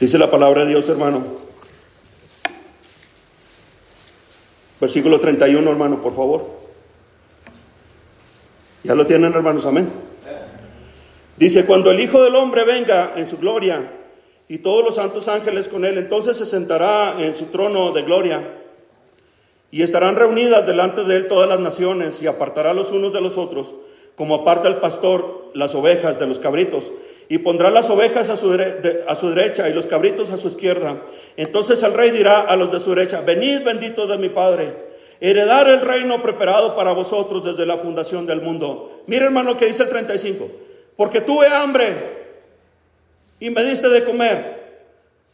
[0.00, 1.41] Dice la palabra de Dios, hermano.
[4.82, 6.44] Versículo 31, hermano, por favor.
[8.82, 9.88] Ya lo tienen, hermanos, amén.
[11.36, 13.92] Dice, cuando el Hijo del Hombre venga en su gloria
[14.48, 18.56] y todos los santos ángeles con él, entonces se sentará en su trono de gloria
[19.70, 23.38] y estarán reunidas delante de él todas las naciones y apartará los unos de los
[23.38, 23.76] otros,
[24.16, 26.90] como aparta el pastor las ovejas de los cabritos
[27.32, 28.50] y pondrá las ovejas a su,
[29.30, 31.00] derecha y los cabritos a su izquierda.
[31.38, 34.76] Entonces el rey dirá a los de su derecha, venid benditos de mi Padre,
[35.18, 39.02] heredar el reino preparado para vosotros desde la fundación del mundo.
[39.06, 40.46] Mira hermano que dice el 35,
[40.94, 41.94] porque tuve hambre
[43.40, 44.82] y me diste de comer,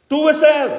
[0.07, 0.71] tuve sed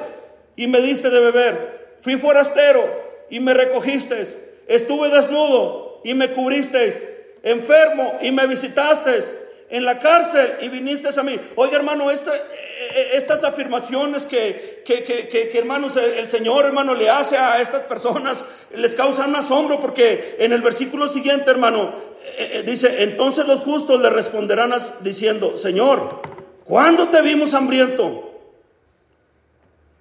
[0.56, 2.82] y me diste de beber, fui forastero
[3.28, 4.34] y me recogisteis,
[4.66, 7.04] estuve desnudo y me cubristeis,
[7.42, 9.34] enfermo y me visitasteis
[9.70, 11.38] en la cárcel y viniste a mí.
[11.54, 17.60] Oiga, hermano, eh, eh, estas afirmaciones que, que, hermanos, el, Señor, hermano, le hace a
[17.60, 18.38] estas personas,
[18.74, 21.94] les causan asombro porque en el versículo siguiente, hermano,
[22.36, 26.20] eh, dice, entonces los justos le responderán diciendo, Señor,
[26.64, 28.26] ¿cuándo te vimos hambriento?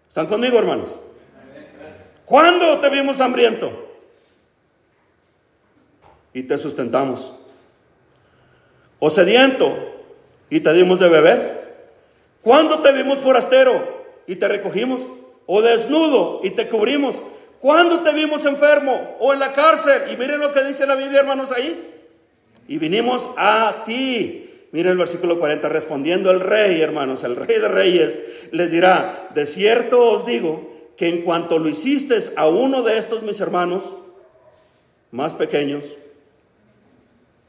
[0.07, 0.89] ¿Están conmigo, hermanos?
[2.25, 3.87] ¿Cuándo te vimos hambriento?
[6.33, 7.31] Y te sustentamos
[8.99, 9.77] o sediento
[10.49, 11.59] y te dimos de beber?
[12.41, 15.07] ¿Cuándo te vimos forastero y te recogimos?
[15.45, 17.21] ¿O desnudo y te cubrimos?
[17.59, 20.03] ¿Cuándo te vimos enfermo o en la cárcel?
[20.11, 21.95] Y miren lo que dice la Biblia, hermanos, ahí.
[22.67, 24.49] Y vinimos a ti.
[24.71, 28.19] Miren el versículo 40, respondiendo el rey, hermanos, el rey de reyes,
[28.51, 33.23] les dirá, de cierto os digo que en cuanto lo hiciste a uno de estos
[33.23, 33.95] mis hermanos,
[35.11, 35.85] más pequeños,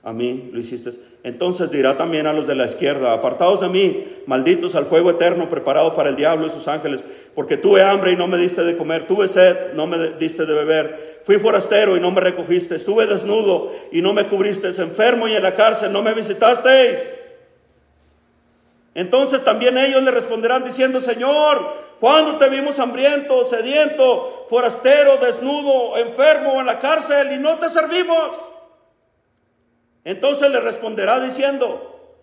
[0.02, 0.90] a mí lo hiciste.
[1.22, 5.48] Entonces dirá también a los de la izquierda, apartados de mí, malditos al fuego eterno
[5.48, 7.02] preparado para el diablo y sus ángeles,
[7.34, 10.54] porque tuve hambre y no me diste de comer, tuve sed, no me diste de
[10.54, 15.34] beber, fui forastero y no me recogiste, estuve desnudo y no me cubriste, enfermo y
[15.34, 17.10] en la cárcel, no me visitasteis.
[18.94, 21.58] Entonces también ellos le responderán diciendo, Señor,
[22.00, 28.49] ¿cuándo te vimos hambriento, sediento, forastero, desnudo, enfermo en la cárcel y no te servimos?
[30.04, 32.16] Entonces le responderá diciendo,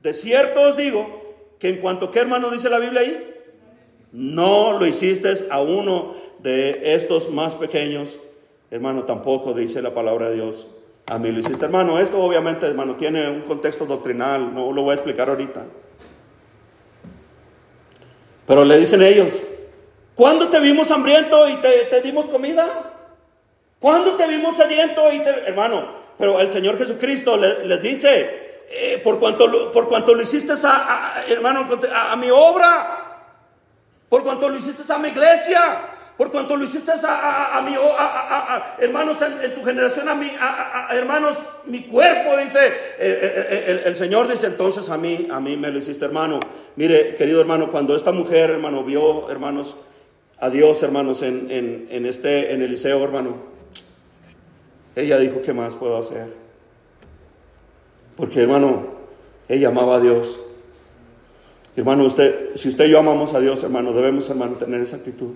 [0.00, 3.34] de cierto os digo que en cuanto que hermano dice la Biblia ahí,
[4.12, 8.18] no lo hiciste a uno de estos más pequeños,
[8.70, 10.66] hermano, tampoco dice la palabra de Dios.
[11.06, 11.98] A mí lo hiciste, hermano.
[11.98, 15.64] Esto obviamente, hermano, tiene un contexto doctrinal, no lo voy a explicar ahorita.
[18.46, 19.38] Pero le dicen ellos,
[20.14, 22.92] ¿cuándo te vimos hambriento y te, dimos comida?
[23.78, 25.30] ¿Cuándo te vimos sediento y te...
[25.46, 31.24] Hermano, pero el Señor Jesucristo les dice, eh, por, cuanto, por cuanto lo hiciste a,
[31.28, 33.04] hermano, a mi obra,
[34.08, 37.74] por cuanto lo hiciste a mi iglesia, por cuanto lo hiciste a, a, mi,
[38.78, 40.30] hermanos en, tu generación, a mi,
[40.90, 45.56] hermanos, mi cuerpo, dice, eh, eh, eh, el, Señor dice, entonces a mí, a mí
[45.56, 46.38] me lo hiciste, hermano.
[46.76, 49.76] Mire, querido hermano, cuando esta mujer, hermano, vio, hermanos,
[50.38, 53.53] a Dios, hermanos, en, en, en este, en Eliseo, hermano,
[54.96, 56.28] ella dijo, ¿qué más puedo hacer?
[58.16, 58.84] Porque, hermano,
[59.48, 60.40] ella amaba a Dios.
[61.76, 65.32] Hermano, usted, si usted y yo amamos a Dios, hermano, debemos, hermano, tener esa actitud.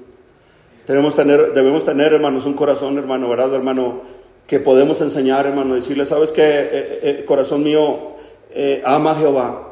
[0.87, 4.03] Debemos tener, debemos tener, hermanos, un corazón, hermano, ¿verdad, hermano?
[4.47, 8.17] Que podemos enseñar, hermano, decirle, ¿sabes qué, eh, eh, eh, corazón mío,
[8.85, 9.69] ama a Jehová?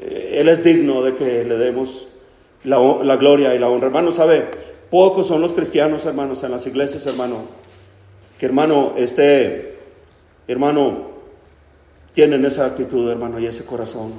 [0.00, 2.06] Él es digno de que le demos
[2.62, 3.88] la, la, gloria y la honra.
[3.88, 4.44] Hermano, ¿sabe?
[4.90, 7.42] Pocos son los cristianos, hermanos, en las iglesias, hermano,
[8.44, 9.78] hermano, este,
[10.46, 11.10] hermano,
[12.12, 14.12] tienen esa actitud, hermano, y ese corazón.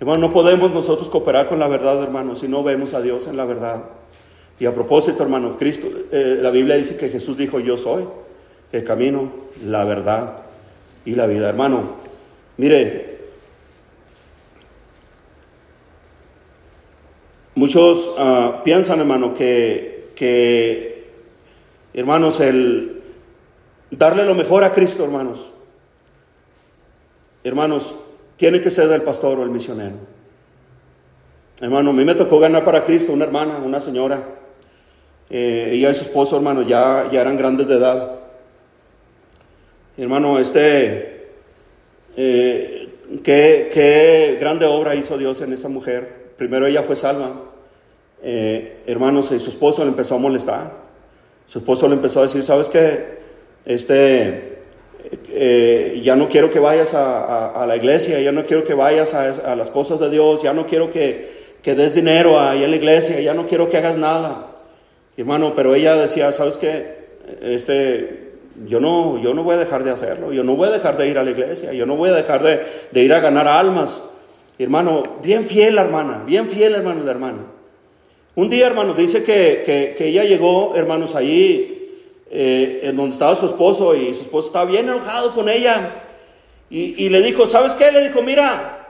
[0.00, 3.36] Hermano, no podemos nosotros cooperar con la verdad, hermano, si no vemos a Dios en
[3.36, 3.82] la verdad.
[4.60, 8.04] Y a propósito, hermano, Cristo, eh, la Biblia dice que Jesús dijo, yo soy
[8.72, 9.30] el camino,
[9.64, 10.38] la verdad
[11.04, 11.48] y la vida.
[11.48, 11.96] Hermano,
[12.56, 13.18] mire,
[17.54, 21.10] muchos ah, piensan, hermano, que, que,
[21.94, 22.97] hermanos, el
[23.90, 25.50] darle lo mejor a Cristo, hermanos,
[27.44, 27.94] hermanos,
[28.36, 29.96] tiene que ser del pastor o el misionero.
[31.60, 34.22] Hermano, a mí me tocó ganar para Cristo una hermana, una señora,
[35.30, 38.20] eh, ella y su esposo, hermano, ya, ya eran grandes de edad.
[39.96, 41.30] Hermano, este,
[42.16, 42.88] eh,
[43.24, 46.28] qué, qué, grande obra hizo Dios en esa mujer.
[46.36, 47.32] Primero ella fue salva.
[48.22, 50.72] Eh, hermanos, y su esposo le empezó a molestar.
[51.48, 53.17] Su esposo le empezó a decir, ¿sabes qué?
[53.68, 54.56] Este,
[55.30, 59.12] eh, ya no quiero que vayas a, a, la iglesia, ya no quiero que vayas
[59.12, 62.70] a, a, las cosas de Dios, ya no quiero que, que des dinero ahí en
[62.70, 64.56] la iglesia, ya no quiero que hagas nada.
[65.18, 66.96] Hermano, pero ella decía, ¿sabes qué?
[67.42, 68.30] Este,
[68.66, 71.06] yo no, yo no voy a dejar de hacerlo, yo no voy a dejar de
[71.06, 74.02] ir a la iglesia, yo no voy a dejar de, ir a ganar almas.
[74.58, 77.38] Hermano, bien fiel hermana, bien fiel hermano la hermana.
[78.34, 81.77] Un día, hermano, dice que, ella llegó, hermanos, allí
[82.30, 86.02] eh, en donde estaba su esposo y su esposo estaba bien enojado con ella.
[86.70, 87.90] Y, le dijo, ¿sabes qué?
[87.90, 88.86] Le dijo, mira,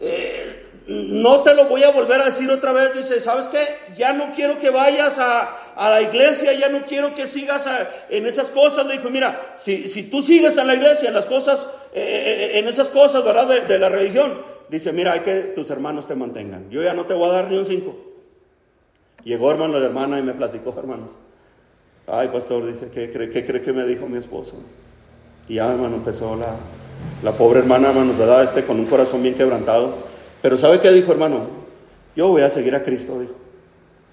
[0.00, 2.94] eh, no te lo voy a volver a decir otra vez.
[2.94, 3.60] Dice, ¿sabes qué?
[3.96, 7.68] Ya no quiero que vayas a, la iglesia, ya no quiero que sigas
[8.08, 8.86] en esas cosas.
[8.86, 12.66] Le dijo, mira, si, si, tú sigues en la iglesia, en las cosas, eh, en
[12.66, 13.62] esas cosas, ¿verdad?
[13.66, 16.68] De, la religión, dice, mira, hay que tus hermanos te mantengan.
[16.70, 17.96] Yo ya no te voy a dar ni un cinco.
[19.22, 21.10] Llegó hermano la hermana y me platicó, hermanos.
[22.06, 24.56] Ay, pastor, dice, ¿qué cree, qué cree que me dijo mi esposo?
[25.48, 26.54] Y ya, hermano, empezó la,
[27.22, 28.44] la pobre hermana, hermano, ¿verdad?
[28.44, 29.94] Este con un corazón bien quebrantado.
[30.40, 31.48] Pero ¿sabe qué dijo, hermano?
[32.14, 33.34] Yo voy a seguir a Cristo, dijo.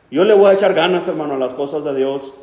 [0.09, 2.33] Yo le voy a echar ganas, hermano, a las cosas de Dios.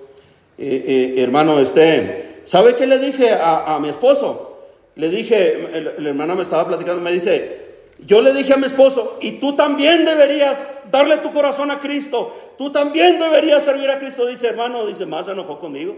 [0.58, 0.84] Eh,
[1.16, 4.58] eh, hermano, este, ¿sabe qué le dije a, mi esposo?
[4.96, 7.59] Le dije, la hermana me estaba platicando, me dice,
[8.06, 12.34] yo le dije a mi esposo, y tú también deberías darle tu corazón a Cristo,
[12.56, 15.96] tú también deberías servir a Cristo, dice hermano, dice, más se enojó conmigo.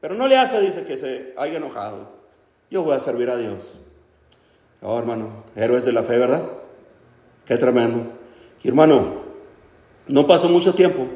[0.00, 2.08] Pero no le hace, dice, que se haya enojado.
[2.70, 3.74] Yo voy a servir a Dios.
[4.82, 6.42] Oh, hermano, héroes de la fe, ¿verdad?
[7.44, 8.06] Qué tremendo.
[8.62, 9.22] Y hermano,
[10.06, 11.06] no pasó mucho tiempo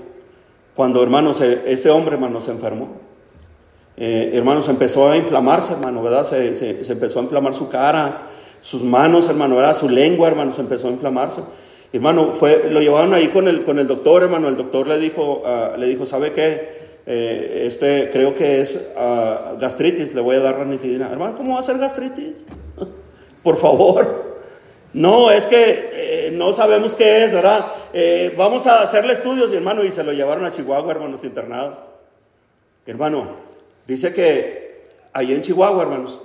[0.74, 2.88] cuando, hermano, este hombre, hermano, se enfermó.
[3.96, 6.24] Eh, hermano, se empezó a inflamarse, hermano, ¿verdad?
[6.24, 8.28] Se, se, empezó a inflamar su cara,
[8.60, 9.76] sus manos, hermano, ¿verdad?
[9.76, 11.42] Su lengua, hermano, se empezó a inflamarse.
[11.92, 14.48] Hermano, fue, lo llevaron ahí con el, con el doctor, hermano.
[14.48, 16.80] El doctor le dijo, uh, le dijo ¿sabe qué?
[17.06, 21.10] Eh, este, creo que es uh, gastritis, le voy a dar ranitidina.
[21.10, 22.44] Hermano, ¿cómo va a ser gastritis?
[23.42, 24.30] por favor.
[24.92, 27.66] No, es que eh, no sabemos qué es, ¿verdad?
[27.92, 31.78] Eh, vamos a hacerle estudios, hermano, y se lo llevaron a Chihuahua, hermanos, internado.
[32.86, 33.36] Hermano,
[33.86, 36.20] dice que ahí en Chihuahua, hermanos,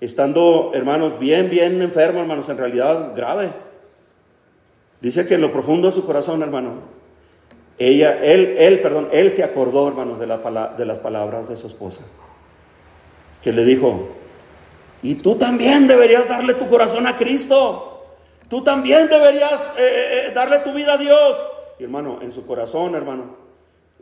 [0.00, 3.52] estando, hermanos, bien, bien enfermo, hermanos, en realidad grave.
[5.00, 6.74] Dice que en lo profundo de su corazón, hermano,
[7.78, 11.68] ella, él, él, perdón, él se acordó, hermanos, de, la, de las palabras de su
[11.68, 12.02] esposa,
[13.42, 14.08] que le dijo,
[15.02, 17.94] y tú también deberías darle tu corazón a Cristo.
[18.48, 21.36] Tú también deberías eh, eh, eh, darle tu vida a Dios.
[21.78, 23.36] Y hermano, en su corazón, hermano,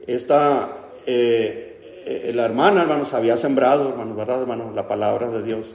[0.06, 0.70] esta,
[1.06, 4.72] la hermana, hermano, se había sembrado, hermano, ¿verdad, hermano?
[4.74, 5.74] La palabra de Dios.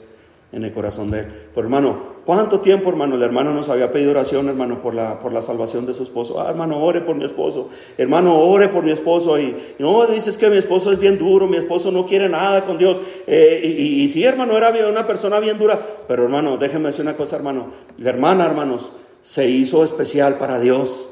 [0.52, 1.28] En el corazón de él.
[1.54, 3.16] Pero hermano, ¿cuánto tiempo, hermano?
[3.16, 6.41] El hermano nos había pedido oración, hermano, por la, por la salvación de su esposo.
[6.41, 7.70] Ah, hermano, ore por mi esposo.
[7.97, 9.39] Hermano, ore por mi esposo.
[9.39, 12.78] Y, no, dices que mi esposo es bien duro, mi esposo no quiere nada con
[12.78, 12.99] Dios.
[13.28, 15.80] Eh, y, y, sí, hermano, era una persona bien dura.
[16.08, 17.68] Pero hermano, déjeme decir una cosa, hermano.
[17.97, 18.91] La hermana, hermanos,
[19.22, 21.11] se hizo especial para Dios.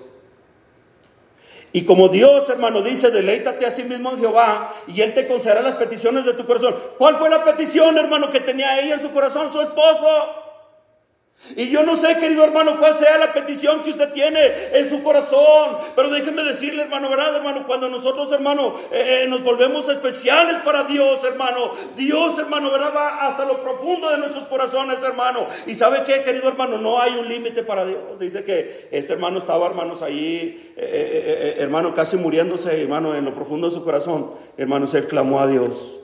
[1.71, 5.61] Y como Dios, hermano, dice, deleítate a sí mismo en Jehová y Él te concederá
[5.61, 6.75] las peticiones de tu corazón.
[6.97, 10.48] ¿Cuál fue la petición, hermano, que tenía ella en su corazón, su esposo?
[11.55, 14.39] Y yo no sé, querido hermano, cuál sea la petición que usted tiene
[14.73, 15.77] en su corazón.
[15.95, 17.65] Pero déjeme decirle, hermano, ¿verdad, hermano?
[17.65, 21.71] Cuando nosotros, hermano, eh, eh, nos volvemos especiales para Dios, hermano.
[21.95, 22.93] Dios, hermano, ¿verdad?
[22.95, 25.47] Va hasta lo profundo de nuestros corazones, hermano.
[25.65, 28.19] Y sabe qué, querido hermano, no hay un límite para Dios.
[28.19, 33.67] Dice que este hermano estaba, hermanos, ahí, eh, hermano, casi muriéndose, hermano, en lo profundo
[33.67, 34.33] de su corazón.
[34.57, 35.98] Hermano, se clamó a Dios.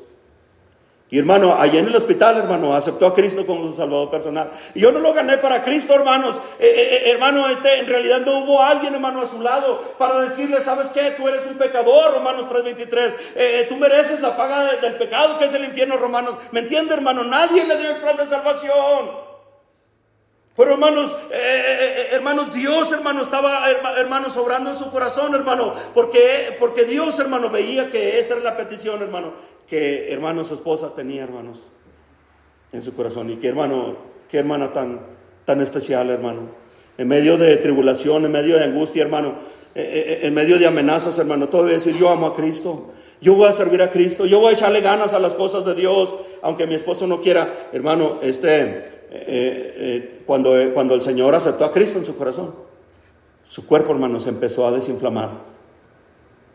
[1.20, 4.50] Hermano, allá en el hospital, hermano, aceptó a Cristo como su salvador personal.
[4.74, 6.36] Y yo no lo gané para Cristo, hermanos.
[6.60, 10.22] Eh, eh, eh, hermano, este, en realidad no hubo alguien, hermano, a su lado para
[10.22, 11.12] decirle, ¿sabes qué?
[11.12, 13.68] Tú eres un pecador, Romanos 3:23.
[13.70, 16.36] tú mereces la paga del pecado que es el infierno, Romanos.
[16.52, 17.24] ¿Me entiende, hermano?
[17.24, 19.26] Nadie le dio el plan de salvación.
[20.58, 21.16] Pero hermanos,
[22.12, 27.92] hermanos, Dios, hermano, estaba, hermanos, obrando en su corazón, hermano, porque, porque Dios, hermano, veía
[27.92, 31.68] que esa era la petición, hermano que hermano, su esposa tenía, hermanos,
[32.72, 33.30] en su corazón.
[33.30, 33.96] Y qué hermano,
[34.30, 35.00] qué hermana tan,
[35.46, 36.42] tan especial, hermano.
[36.98, 39.36] En medio de tribulación, en medio de angustia, hermano,
[39.76, 42.92] eh, eh, eh, en medio de amenazas, hermano, todo decir, yo amo a Cristo.
[43.22, 45.74] Yo voy a servir a Cristo, yo voy a echarle ganas a las cosas de
[45.74, 47.70] Dios, aunque mi esposo no quiera.
[47.72, 52.54] Hermano, este, cuando, cuando el Señor aceptó a Cristo en su corazón,
[53.46, 55.55] su cuerpo, hermano, se empezó a desinflamar.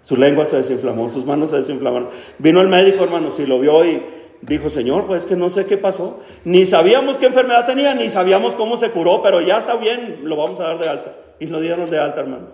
[0.03, 2.09] Su lengua se desinflamó, sus manos se desinflamaron.
[2.39, 4.03] Vino el médico, hermanos, y lo vio y
[4.43, 6.21] dijo, Señor, pues que no sé qué pasó.
[6.45, 10.37] Ni sabíamos qué enfermedad tenía, ni sabíamos cómo se curó, pero ya está bien, lo
[10.37, 11.17] vamos a dar de alta.
[11.39, 12.51] Y lo dieron de alta, hermanos.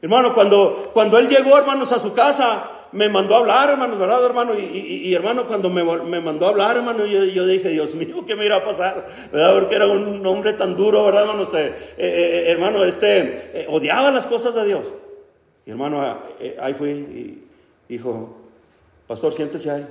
[0.00, 4.24] Hermano, cuando, cuando él llegó, hermanos, a su casa, me mandó a hablar, hermanos, ¿verdad,
[4.24, 4.54] hermano?
[4.54, 8.56] Y, hermano, cuando me, mandó a hablar, hermano, yo, dije, Dios mío, ¿qué me irá
[8.56, 9.06] a pasar?
[9.32, 9.54] ¿Verdad?
[9.54, 11.42] Porque era un hombre tan duro, ¿verdad, hermano?
[11.42, 14.86] Este, eh, eh, hermano, este, eh, odiaba las cosas de Dios.
[15.64, 17.48] Y hermano, ah, eh, ahí fui y
[17.88, 18.36] dijo,
[19.06, 19.86] pastor, siéntese ahí.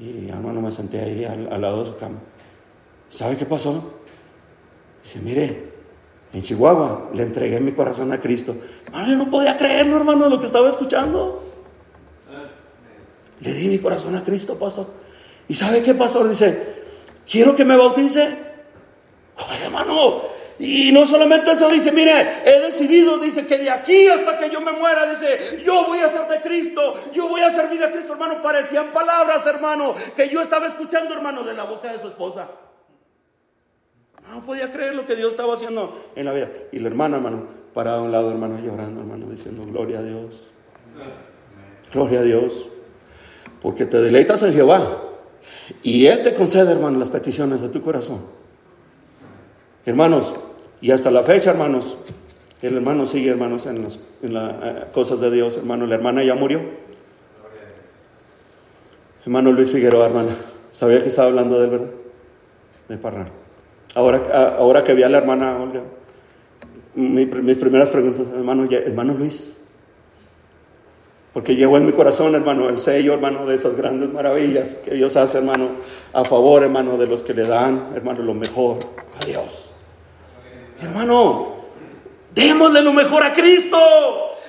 [0.00, 2.18] Y hermano, me senté ahí al, lado de su cama.
[3.10, 4.00] ¿Sabe qué pasó?
[5.02, 5.72] Dice, mire,
[6.32, 8.56] en Chihuahua le entregué mi corazón a Cristo.
[8.86, 11.44] Hermano, yo no podía creerlo, hermano, lo que estaba escuchando.
[13.40, 14.86] Le di mi corazón a Cristo, pastor.
[15.48, 16.28] ¿Y sabe qué, pastor?
[16.28, 16.74] Dice,
[17.28, 18.22] quiero que me bautice.
[19.36, 20.22] Oye, hermano,
[20.64, 24.60] y no solamente eso, dice, mire, he decidido, dice, que de aquí hasta que yo
[24.60, 28.12] me muera, dice, yo voy a ser de Cristo, yo voy a servir a Cristo,
[28.12, 28.40] hermano.
[28.40, 32.46] Parecían palabras, hermano, que yo estaba escuchando, hermano, de la boca de su esposa.
[34.30, 36.48] No podía creer lo que Dios estaba haciendo en la vida.
[36.70, 40.44] Y la hermana, hermano, parada a un lado, hermano, llorando, hermano, diciendo, gloria a Dios.
[41.92, 42.68] Gloria a Dios.
[43.60, 45.02] Porque te deleitas en Jehová.
[45.82, 48.20] Y Él te concede, hermano, las peticiones de tu corazón.
[49.84, 50.32] Hermanos,
[50.82, 51.96] y hasta la fecha, hermanos,
[52.60, 55.86] el hermano sigue, hermanos, en las, eh, cosas de Dios, hermano.
[55.86, 56.60] La hermana ya murió.
[59.24, 60.36] Hermano Luis Figueroa, hermana.
[60.72, 61.86] Sabía que estaba hablando de él, ¿verdad?
[62.88, 62.98] De.
[63.94, 65.82] Ahora, ahora que vi a la hermana Olga,
[66.94, 69.56] mis primeras preguntas, hermano, hermano Luis.
[71.32, 75.16] Porque llegó en mi corazón, hermano, el sello, hermano, de esas grandes maravillas que Dios
[75.16, 75.68] hace, hermano,
[76.12, 78.78] a favor, hermano, de los que le dan, hermano, lo mejor
[79.20, 79.71] a Dios.
[80.82, 81.56] Hermano,
[82.34, 83.78] démosle lo mejor a Cristo.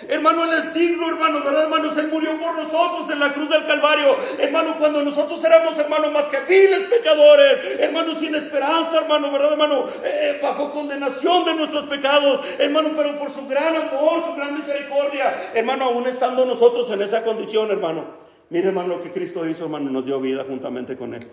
[0.10, 1.98] Hermano, Él es digno, hermano, ¿verdad, hermanos?
[1.98, 4.18] Él murió por nosotros en la cruz del Calvario.
[4.40, 9.86] Hermano, cuando nosotros éramos, hermano, más que viles pecadores, hermano, sin esperanza, hermano, ¿verdad, hermano?
[10.04, 15.52] Eh, bajo condenación de nuestros pecados, hermano, pero por su gran amor, su gran misericordia,
[15.54, 18.06] hermano, aún estando nosotros en esa condición, hermano.
[18.50, 21.28] Mire, hermano, lo que Cristo hizo, hermano, nos dio vida juntamente con Él.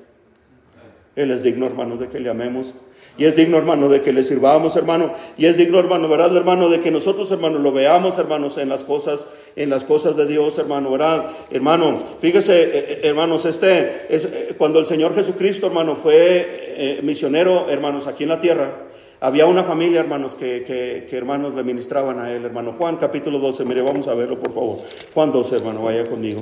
[1.16, 2.74] Él es digno, hermano, de que le amemos
[3.18, 5.12] y es digno, hermano, de que le sirvamos, hermano.
[5.36, 6.70] Y es digno, hermano, ¿verdad, hermano?
[6.70, 10.56] De que nosotros, hermano, lo veamos, hermanos, en las cosas, en las cosas de Dios,
[10.58, 11.26] hermano, ¿verdad?
[11.50, 17.68] Hermano, fíjese, eh, eh, hermanos, este, es, eh, cuando el Señor Jesucristo, hermano, fue misionero,
[17.68, 18.86] hermanos, aquí en la tierra,
[19.20, 22.72] había una familia, hermanos, que, que, que, hermanos le ministraban a él, hermano.
[22.78, 24.78] Juan capítulo 12, mire, vamos a verlo, por favor.
[25.12, 26.40] Juan 12, hermano, vaya conmigo.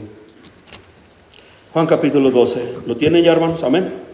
[1.72, 2.86] Juan capítulo 12.
[2.86, 3.64] ¿Lo tienen ya, hermanos?
[3.64, 4.07] Amén.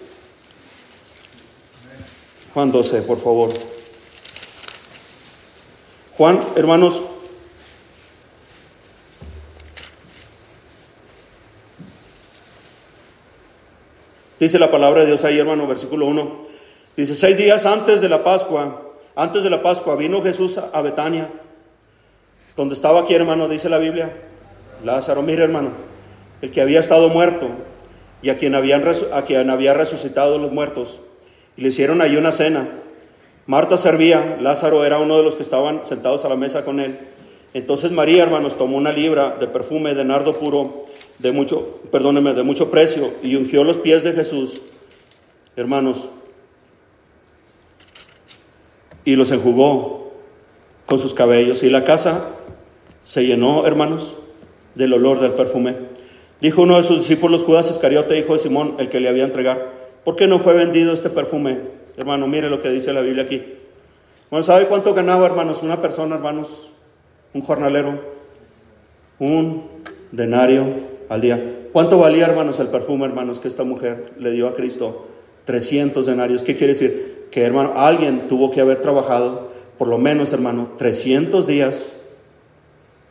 [2.55, 3.51] Juan 12, por favor.
[6.17, 7.03] Juan, hermanos,
[14.39, 16.43] Dice la palabra de Dios ahí, hermano, versículo 1.
[16.99, 21.31] Dice, seis días antes de la Pascua, antes de la Pascua, vino Jesús a Betania,
[22.55, 24.13] donde estaba aquí, hermano, dice la Biblia.
[24.85, 25.71] Lázaro, mire, hermano,
[26.43, 27.49] el que había estado muerto
[28.21, 28.85] y a quien, habían,
[29.15, 30.99] a quien había resucitado los muertos.
[31.57, 32.69] Y le hicieron ahí una cena.
[33.47, 36.99] Marta servía, Lázaro era uno de los que estaban sentados a la mesa con él.
[37.53, 40.87] Entonces María, hermanos, tomó una libra de perfume de nardo puro
[41.19, 44.61] de mucho, perdóneme, de mucho precio y ungió los pies de Jesús,
[45.55, 46.09] hermanos,
[49.05, 50.13] y los enjugó
[50.87, 52.31] con sus cabellos y la casa
[53.05, 54.15] se llenó, hermanos,
[54.75, 55.77] del olor del perfume.
[56.41, 59.74] Dijo uno de sus discípulos, Judas Iscariote, hijo de Simón, el que le había entregar,
[60.05, 61.59] ¿por qué no fue vendido este perfume?
[61.97, 63.43] Hermano, mire lo que dice la Biblia aquí.
[64.31, 66.71] Bueno, ¿sabe cuánto ganaba, hermanos, una persona, hermanos?
[67.33, 68.01] Un jornalero.
[69.19, 69.65] Un
[70.11, 70.67] denario
[71.09, 71.69] al día.
[71.73, 75.07] ¿Cuánto valía, hermanos, el perfume, hermanos, que esta mujer le dio a Cristo?
[75.45, 76.43] 300 denarios.
[76.43, 77.29] ¿Qué quiere decir?
[77.31, 81.85] Que, hermano, alguien tuvo que haber trabajado, por lo menos, hermano, 300 días,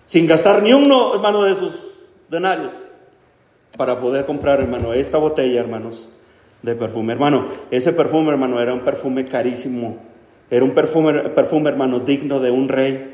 [0.06, 1.94] sin gastar ni uno, hermano, de esos
[2.30, 2.74] denarios,
[3.78, 6.10] para poder comprar, hermano, esta botella, hermanos,
[6.64, 7.14] de perfume.
[7.14, 9.98] Hermano, ese perfume, hermano, era un perfume carísimo.
[10.50, 13.14] Era un perfume, perfume hermano, digno de un rey.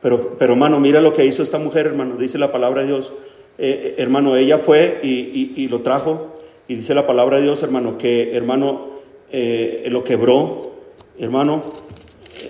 [0.00, 2.16] Pero, pero, hermano, mira lo que hizo esta mujer, hermano.
[2.16, 3.12] Dice la palabra de Dios.
[3.56, 6.34] Eh, hermano, ella fue y, lo trajo.
[6.68, 8.90] Y dice la palabra de Dios, hermano, que hermano
[9.32, 10.74] eh, lo quebró.
[11.18, 11.62] Hermano,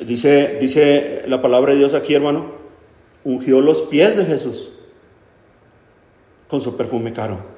[0.04, 2.52] dice, dice la palabra de Dios aquí, hermano,
[3.24, 4.70] ungió los pies de Jesús
[6.48, 7.57] con su perfume caro.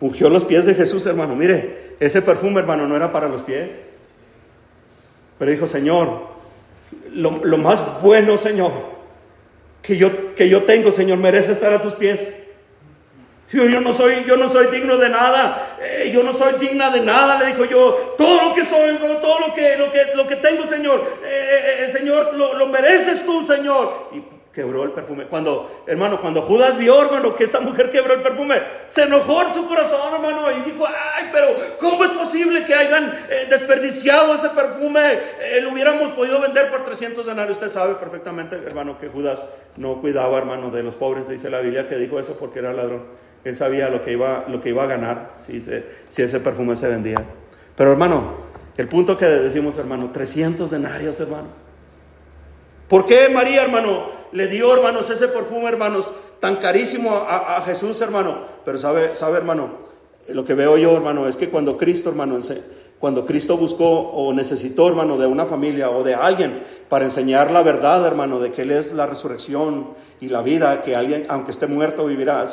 [0.00, 1.36] Ungió los pies de Jesús, hermano.
[1.36, 3.68] Mire, ese perfume, hermano, no era para los pies.
[5.38, 6.28] Pero dijo, Señor,
[7.12, 8.72] lo, lo más bueno, Señor,
[9.82, 12.20] que yo, que yo tengo, Señor, merece estar a tus pies.
[13.52, 16.90] Yo, yo, no soy, yo no soy digno de nada, eh, yo no soy digna
[16.90, 20.28] de nada, le dijo yo, todo lo que soy, todo lo que, lo que, lo
[20.28, 24.08] que tengo, Señor, eh, eh, Señor, lo, lo, mereces tú, Señor.
[24.14, 24.22] Y
[24.52, 25.26] quebró el perfume.
[25.26, 29.54] Cuando, hermano, cuando Judas vio, hermano, que esta mujer quebró el perfume, se enojó en
[29.54, 31.48] su corazón, hermano, y dijo, ay, pero
[31.78, 35.00] ¿cómo es posible que hayan eh, desperdiciado ese perfume?
[35.40, 37.58] Eh, lo hubiéramos podido vender por 300 denarios.
[37.58, 39.42] Usted sabe perfectamente, hermano, que Judas
[39.76, 43.04] no cuidaba, hermano, de los pobres, dice la Biblia, que dijo eso porque era ladrón.
[43.44, 46.88] Él sabía lo que iba, lo que iba a ganar si, si ese perfume se
[46.88, 47.24] vendía.
[47.76, 51.48] Pero, hermano, el punto que decimos, hermano, 300 denarios, hermano.
[52.88, 54.19] ¿Por qué María, hermano?
[54.32, 56.10] Le dio, hermanos, ese perfume, hermanos,
[56.40, 58.38] tan carísimo a, Jesús, hermano.
[58.64, 59.70] Pero sabe, sabe, hermano,
[60.28, 62.38] lo que veo yo, hermano, es que cuando Cristo, hermano,
[62.98, 67.62] cuando Cristo buscó o necesitó, hermano, de una familia o de alguien para enseñar la
[67.62, 69.88] verdad, hermano, de que Él es la resurrección
[70.20, 72.44] y la vida, que alguien, aunque esté muerto, vivirá.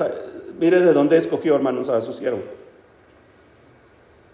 [0.60, 2.42] mire de dónde escogió, hermanos, a su siervo.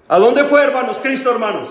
[0.08, 1.70] ¿A dónde fue, hermanos, Cristo, hermanos?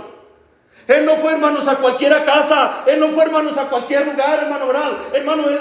[0.89, 2.85] Él no fue, hermanos, a cualquier casa.
[2.87, 4.99] Él no fue, hermanos, a cualquier lugar, hermano, oral.
[5.13, 5.61] Hermano, él,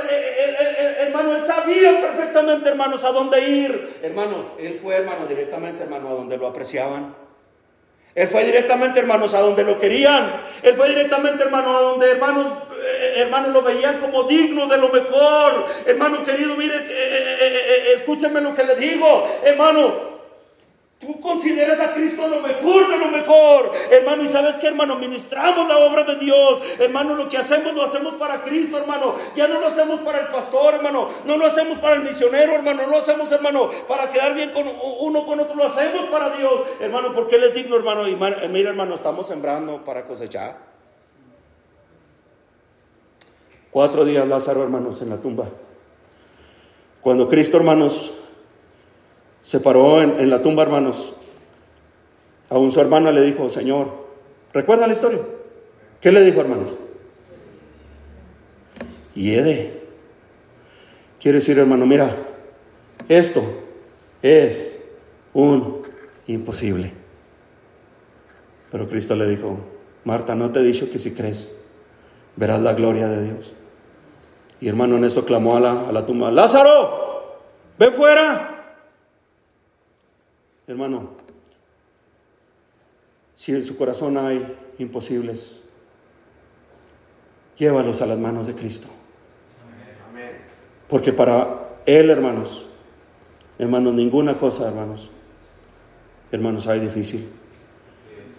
[1.00, 4.00] hermano, él sabía perfectamente, hermanos, a dónde ir.
[4.02, 7.16] Hermano, él fue, hermano, directamente, hermano, a donde lo apreciaban.
[8.14, 10.42] Él fue directamente, hermanos, a donde lo querían.
[10.64, 12.48] Él fue directamente, hermano, a donde, hermanos,
[12.84, 15.66] eh, hermanos, lo veían como digno de lo mejor.
[15.86, 19.28] Hermano querido, mire, eh, eh, escúcheme lo que le digo.
[19.44, 20.11] Hermano,
[21.02, 24.24] Tú consideras a Cristo lo mejor de lo mejor, hermano.
[24.24, 27.16] Y sabes que, hermano, ministramos la obra de Dios, hermano.
[27.16, 29.16] Lo que hacemos lo hacemos para Cristo, hermano.
[29.36, 31.10] Ya no lo hacemos para el pastor, hermano.
[31.26, 32.84] No lo hacemos para el misionero, hermano.
[32.84, 34.68] No lo hacemos, hermano, para quedar bien con
[35.00, 35.56] uno con otro.
[35.56, 38.08] Lo hacemos para Dios, hermano, porque Él es digno, hermano.
[38.08, 40.60] Y mira, hermano, estamos sembrando para cosechar.
[43.72, 45.50] Cuatro días Lázaro, hermanos, en la tumba.
[47.02, 48.14] Cuando Cristo, hermanos,
[49.44, 51.14] se paró en, la tumba, hermanos.
[52.50, 53.88] Aún su hermana le dijo, Señor,
[54.54, 55.20] ¿recuerda la historia?
[56.00, 56.72] ¿Qué le dijo, hermanos?
[59.16, 59.82] Hiede.
[61.20, 62.16] Quiere decir, hermano, mira,
[63.08, 63.44] esto
[64.22, 64.76] es
[65.34, 65.82] un
[66.28, 66.94] imposible.
[68.72, 69.58] Pero Cristo le dijo,
[70.04, 71.62] Marta, no te he dicho que si crees,
[72.36, 73.54] verás la gloria de Dios.
[74.60, 77.40] Y hermano, en eso clamó a la, a la tumba, Lázaro,
[77.78, 78.51] ven fuera.
[80.68, 81.10] Hermano,
[83.36, 84.46] si en su corazón hay
[84.78, 85.58] imposibles,
[87.58, 88.88] llévalos a las manos de Cristo.
[90.88, 92.66] Porque para Él, hermanos,
[93.58, 95.10] hermanos, ninguna cosa, hermanos,
[96.32, 97.30] hermanos, hay difícil.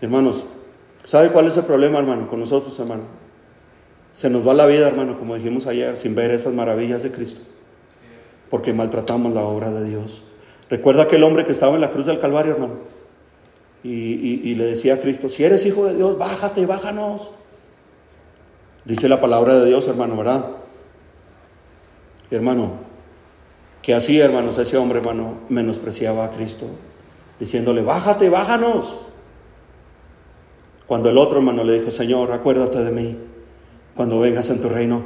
[0.01, 0.45] Hermanos,
[1.05, 3.05] ¿sabe cuál es el problema, hermano, con nosotros, hermano?
[4.15, 7.41] Se nos va la vida, hermano, como dijimos ayer, sin ver esas maravillas de Cristo.
[8.51, 10.23] Porque maltratamos la obra de Dios.
[10.73, 12.77] Recuerda aquel hombre que estaba en la cruz del Calvario, hermano.
[13.85, 17.31] Y, le decía a Cristo, si eres hijo de Dios, bájate, bájanos.
[18.87, 20.47] Dice la palabra de Dios, hermano, ¿verdad?
[22.31, 22.71] Hermano,
[23.83, 26.65] que así, hermanos, ese hombre, hermano, menospreciaba a Cristo,
[27.39, 28.97] diciéndole, bájate, bájanos.
[30.87, 33.19] Cuando el otro hermano le dijo, Señor, acuérdate de mí
[33.95, 35.03] cuando vengas en tu reino.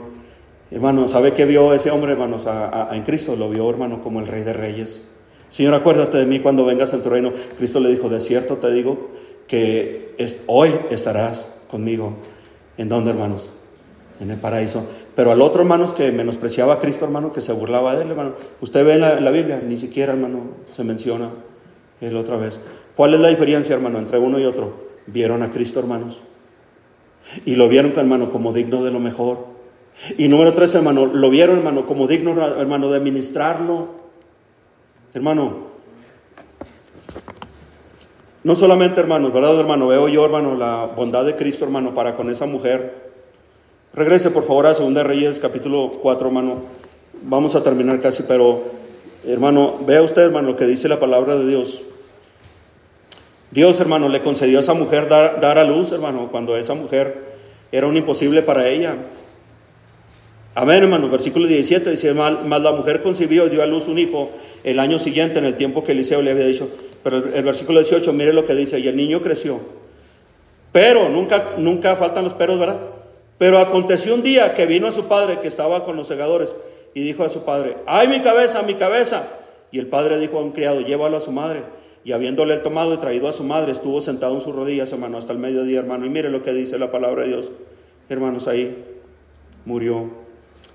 [0.71, 2.47] Hermano, ¿sabe qué vio ese hombre, hermanos,
[2.93, 3.35] en Cristo?
[3.35, 5.16] Lo vio, hermano, como el Rey de Reyes.
[5.49, 7.33] Señor, acuérdate de mí cuando vengas en tu reino.
[7.57, 9.11] Cristo le dijo, de cierto te digo
[9.47, 12.15] que es, hoy estarás conmigo.
[12.79, 13.53] ¿En dónde, hermanos?
[14.21, 14.87] En el paraíso.
[15.15, 18.33] Pero al otro, hermanos, que menospreciaba a Cristo, hermano, que se burlaba de él, hermano.
[18.61, 21.31] Usted ve en la, en la Biblia, ni siquiera, hermano, se menciona
[22.01, 22.61] él otra vez.
[22.97, 24.87] ¿Cuál es la diferencia, hermano, entre uno y otro?
[25.07, 26.21] Vieron a Cristo, hermanos.
[27.45, 29.47] Y lo vieron, hermano, como digno de lo mejor.
[30.19, 33.96] Y número tres, hermano, lo vieron, hermano, como digno, hermano, de ministrarlo.
[35.15, 35.77] Hermano,
[38.45, 39.89] no solamente, hermano, ¿verdad, hermano?
[39.89, 43.07] Veo yo, hermano, la bondad de Cristo, hermano, para con esa mujer.
[43.93, 46.57] Regrese, por favor, a Segunda Reyes, capítulo 4, hermano.
[47.23, 48.63] Vamos a terminar casi, pero,
[49.25, 51.81] hermano, vea usted, hermano, lo que dice la palabra de Dios.
[53.51, 57.25] Dios, hermano, le concedió a esa mujer dar, a luz, hermano, cuando esa mujer
[57.73, 58.97] era un imposible para ella.
[60.57, 61.11] Amén, hermano.
[61.11, 64.31] Versículo 17 dice, más la mujer concibió y dio a luz un hijo
[64.65, 66.71] el año siguiente, en el tiempo que Eliseo le había dicho.
[67.03, 69.61] Pero el, versículo 18, mire lo que dice, y el niño creció.
[70.73, 72.81] Pero, nunca, nunca faltan los peros, ¿verdad?
[73.37, 76.55] Pero aconteció un día que vino a su padre, que estaba con los segadores,
[76.95, 79.29] y dijo a su padre, ¡ay mi cabeza, mi cabeza!
[79.71, 81.65] Y el padre dijo a un criado, llévalo a su madre.
[82.03, 85.35] Y habiéndole tomado y traído a su madre, estuvo sentado en sus rodillas, hermano, hasta
[85.35, 86.07] el mediodía, hermano.
[86.07, 87.51] Y mire lo que dice la palabra de Dios.
[88.09, 88.75] Hermanos, ahí
[89.67, 90.26] murió.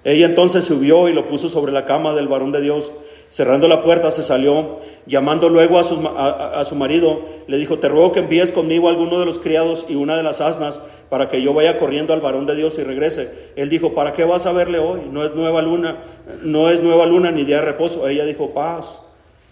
[0.03, 2.91] Ella entonces subió y lo puso sobre la cama del varón de Dios.
[3.29, 7.87] Cerrando la puerta se salió, llamando luego a su, a, su, marido, le dijo, te
[7.87, 11.29] ruego que envíes conmigo a alguno de los criados y una de las asnas para
[11.29, 13.51] que yo vaya corriendo al varón de Dios y regrese.
[13.55, 15.03] Él dijo, ¿para qué vas a verle hoy?
[15.09, 15.97] No es nueva luna,
[16.41, 18.05] no es nueva luna ni día de reposo.
[18.07, 18.99] Ella dijo, paz.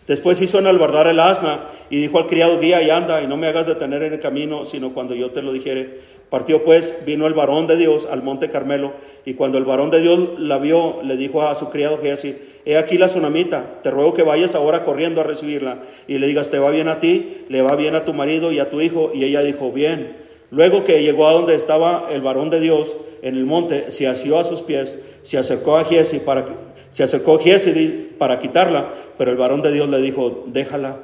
[0.08, 3.48] Después hizo enalbardar el asna y dijo al criado, guía y anda, y no me
[3.48, 6.00] hagas detener en el camino, sino cuando yo te lo dijere.
[6.30, 8.94] Partió pues, vino el varón de Dios al monte Carmelo,
[9.26, 12.78] y cuando el varón de Dios la vio, le dijo a su criado Giesi, he
[12.78, 16.60] aquí la tsunamita, te ruego que vayas ahora corriendo a recibirla, y le digas, te
[16.60, 19.24] va bien a ti, le va bien a tu marido y a tu hijo, y
[19.24, 20.18] ella dijo, bien.
[20.52, 24.40] Luego que llegó a donde estaba el varón de Dios en el monte, se asió
[24.40, 26.46] a sus pies, se acercó a Giesi para
[26.92, 30.98] se acercó Giesi para quitarla, pero el varón de Dios le dijo, déjala,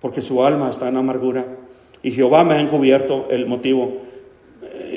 [0.00, 1.46] porque su alma está en amargura.
[2.02, 4.02] Y Jehová me ha encubierto el motivo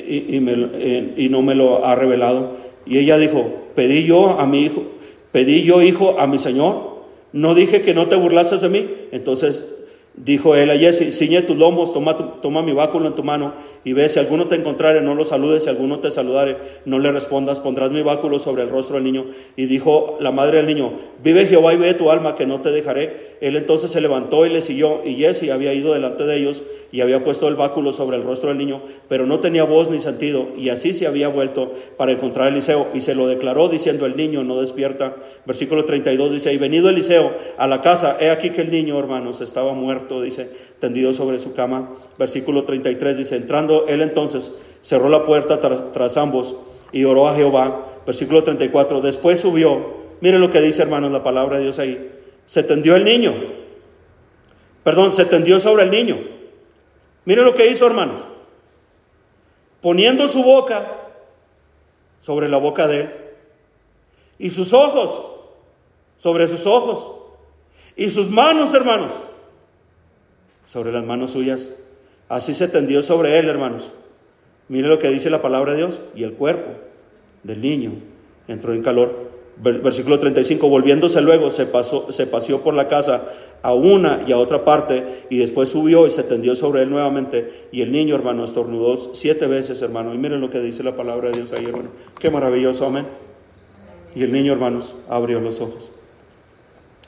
[0.08, 2.56] eh, y, no me lo ha revelado.
[2.86, 3.44] Y ella dijo,
[3.74, 4.84] pedí yo a mi hijo,
[5.32, 6.98] pedí yo hijo a mi Señor.
[7.32, 8.86] No dije que no te burlases de mí.
[9.12, 9.64] Entonces
[10.24, 13.52] Dijo él a Jesse, ciñe tus lomos, toma, toma mi báculo en tu mano
[13.88, 17.10] y ve, si alguno te encontrare, no lo saludes, si alguno te saludare, no le
[17.10, 19.24] respondas, pondrás mi báculo sobre el rostro del niño.
[19.56, 20.92] Y dijo la madre del niño,
[21.24, 23.38] vive Jehová y ve tu alma, que no te dejaré.
[23.40, 27.02] Él entonces se levantó y le siguió, y Jesse había ido delante de ellos y
[27.02, 30.48] había puesto el báculo sobre el rostro del niño, pero no tenía voz ni sentido,
[30.56, 34.16] y así se había vuelto para encontrar a Eliseo, y se lo declaró diciendo, el
[34.16, 35.16] niño no despierta.
[35.44, 39.42] Versículo 32 dice, y venido Eliseo a la casa, he aquí que el niño, hermanos,
[39.42, 41.90] estaba muerto, dice, tendido sobre su cama.
[42.18, 44.50] Versículo 33 dice, entrando él entonces,
[44.82, 46.54] cerró la puerta tras, ambos
[46.92, 47.86] y oró a Jehová.
[48.06, 52.10] Versículo 34, después subió, mire lo que dice, hermanos, la palabra de Dios ahí,
[52.46, 53.34] se tendió el niño,
[54.82, 56.18] perdón, se tendió sobre el niño
[57.24, 58.22] Mire lo que hizo, hermanos.
[59.82, 60.94] Poniendo su boca
[62.22, 63.14] sobre la boca de él
[64.38, 65.38] y sus ojos
[66.18, 67.16] sobre sus ojos
[67.96, 69.12] y sus manos, hermanos,
[70.66, 71.70] sobre las manos suyas.
[72.28, 73.90] Así se tendió sobre él, hermanos.
[74.68, 76.00] Mire lo que dice la palabra de Dios.
[76.14, 76.70] Y el cuerpo
[77.42, 77.92] del niño
[78.46, 79.28] entró en calor.
[79.60, 83.24] Versículo 35, volviéndose luego, se, pasó, se paseó por la casa
[83.62, 87.66] a una y a otra parte, y después subió y se tendió sobre él nuevamente,
[87.72, 91.30] y el niño, hermano, estornudó siete veces, hermano, y miren lo que dice la palabra
[91.30, 91.88] de Dios ahí, hermano,
[92.20, 93.06] qué maravilloso, amén.
[94.14, 95.90] Y el niño, hermanos, abrió los ojos.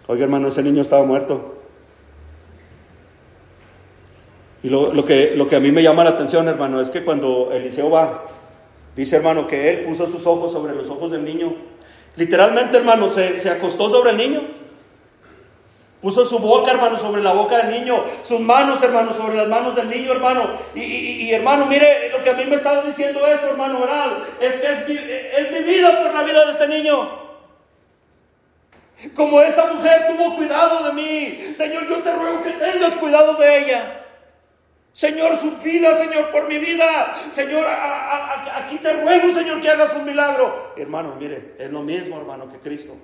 [0.08, 1.59] Oiga, hermano, ese niño estaba muerto.
[4.62, 7.50] Y lo, que, lo que a mí me llama la atención, hermano, es que cuando
[7.52, 8.26] Eliseo va,
[8.94, 11.54] dice, hermano, que él puso sus ojos sobre los ojos del niño.
[12.16, 14.42] Literalmente, hermano, se, se acostó sobre el niño.
[16.02, 19.76] Puso su boca, hermano, sobre la boca del niño, sus manos, hermano, sobre las manos
[19.76, 20.50] del niño, hermano.
[20.74, 24.18] Y, hermano, mire lo que a mí me estaba diciendo esto, hermano, ¿verdad?
[24.40, 27.20] Es que es, es mi vida por la vida de este niño.
[29.14, 31.54] Como esa mujer tuvo cuidado de mí.
[31.56, 34.00] Señor, yo te ruego que tengas cuidado de ella.
[34.92, 37.20] Señor, su vida, Señor, por mi vida.
[37.30, 37.64] Señor,
[38.54, 40.72] aquí te ruego, Señor, que hagas un milagro.
[40.76, 42.94] Hermano, mire, es lo mismo, hermano, que Cristo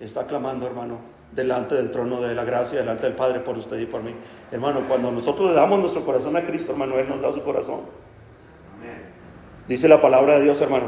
[0.00, 0.98] está clamando, hermano,
[1.32, 4.14] delante del trono de la gracia, delante del Padre por usted y por mí.
[4.50, 7.82] Hermano, cuando nosotros le damos nuestro corazón a Cristo, hermano, Él nos da su corazón.
[9.68, 10.86] Dice la palabra de Dios, hermano,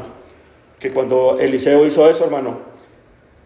[0.79, 2.59] que cuando Eliseo hizo eso, hermano,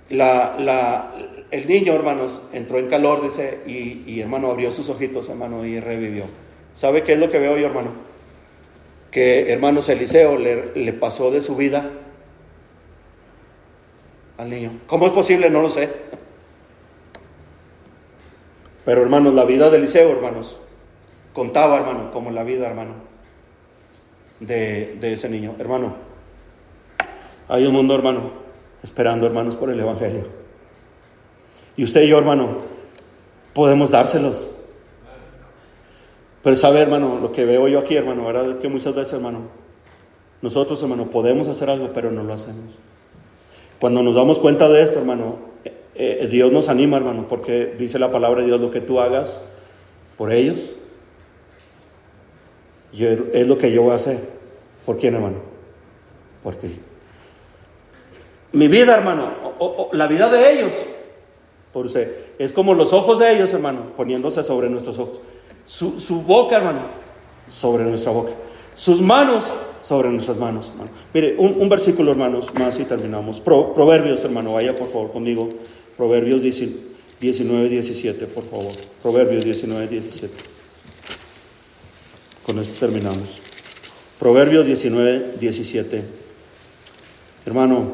[0.09, 1.11] la,
[1.49, 5.79] el niño, hermanos, entró en calor, dice, y, y hermano, abrió sus ojitos, hermano, y
[5.79, 6.25] revivió.
[6.75, 7.91] ¿Sabe qué es lo que veo yo, hermano?
[9.11, 11.91] Que, hermanos, Eliseo le, pasó de su vida
[14.37, 14.71] al niño.
[14.87, 15.49] ¿Cómo es posible?
[15.49, 15.89] No lo sé.
[18.85, 20.57] Pero, hermanos, la vida de Eliseo, hermanos,
[21.31, 22.95] contaba, hermano, como la vida, hermano,
[24.39, 25.55] de, de ese niño.
[25.59, 25.95] Hermano,
[27.47, 28.31] hay un mundo, hermano,
[28.81, 30.25] esperando, hermanos, por el Evangelio.
[31.75, 32.57] Y usted y yo, hermano,
[33.53, 34.52] podemos dárselos.
[36.43, 38.49] Pero sabe, hermano, lo que veo yo aquí, hermano, ¿verdad?
[38.51, 39.39] Es que muchas veces, hermano,
[40.41, 42.75] nosotros, hermano, podemos hacer algo, pero no lo hacemos.
[43.79, 47.97] Cuando nos damos cuenta de esto, hermano, eh, eh, Dios nos anima, hermano, porque dice
[47.97, 49.41] la palabra de Dios, lo que tú hagas
[50.17, 50.69] por ellos,
[52.91, 54.19] es lo que yo voy a hacer.
[54.85, 55.37] ¿Por quién, hermano?
[56.43, 56.77] Por ti.
[58.51, 59.29] Mi vida, hermano,
[59.93, 60.73] la vida de ellos,
[61.71, 65.21] por usted, es como los ojos de ellos, hermano, poniéndose sobre nuestros ojos.
[65.65, 66.81] Su, boca, hermano,
[67.49, 68.31] sobre nuestra boca.
[68.75, 69.45] Sus manos
[69.81, 70.89] sobre nuestras manos, hermano.
[71.13, 73.39] Mire, un, versículo, hermanos, más y terminamos.
[73.39, 75.49] proverbios, hermano, vaya por favor conmigo.
[75.97, 78.71] Proverbios 19, 17, por favor.
[79.01, 80.33] Proverbios 19, 17.
[82.45, 83.39] Con esto terminamos.
[84.19, 86.03] Proverbios 19, 17.
[87.45, 87.91] Hermano,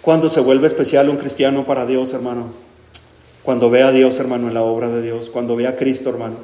[0.00, 2.65] cuando se vuelve especial un cristiano para Dios, hermano?
[3.46, 6.34] Cuando ve a Dios, hermano, en la obra de Dios, cuando ve a Cristo, hermano.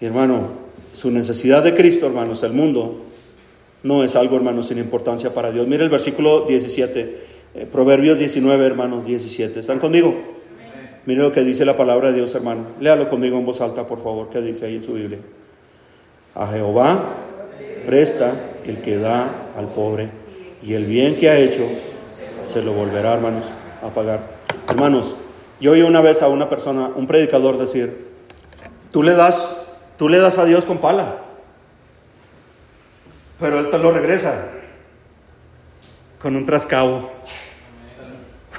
[0.00, 0.50] Y hermano,
[0.94, 3.00] su necesidad de Cristo, hermanos, el mundo,
[3.82, 5.66] no es algo, hermano, sin importancia para Dios.
[5.66, 7.18] Mire el versículo 17,
[7.56, 9.58] eh, Proverbios 19, hermanos, 17.
[9.58, 10.14] ¿Están conmigo?
[11.04, 12.64] Mire lo que dice la palabra de Dios, hermano.
[12.78, 15.18] Léalo conmigo en voz alta, por favor, que dice ahí en su Biblia.
[16.36, 17.06] A Jehová
[17.84, 20.10] presta el que da al pobre,
[20.62, 21.64] y el bien que ha hecho
[22.52, 23.46] se lo volverá, hermanos,
[23.82, 24.20] a pagar.
[24.68, 25.16] Hermanos,
[25.62, 28.08] yo oí una vez a una persona, un predicador decir,
[28.90, 29.56] tú le das,
[29.96, 31.18] tú le das a Dios con pala,
[33.38, 34.48] pero Él te lo regresa
[36.20, 37.08] con un trascabo.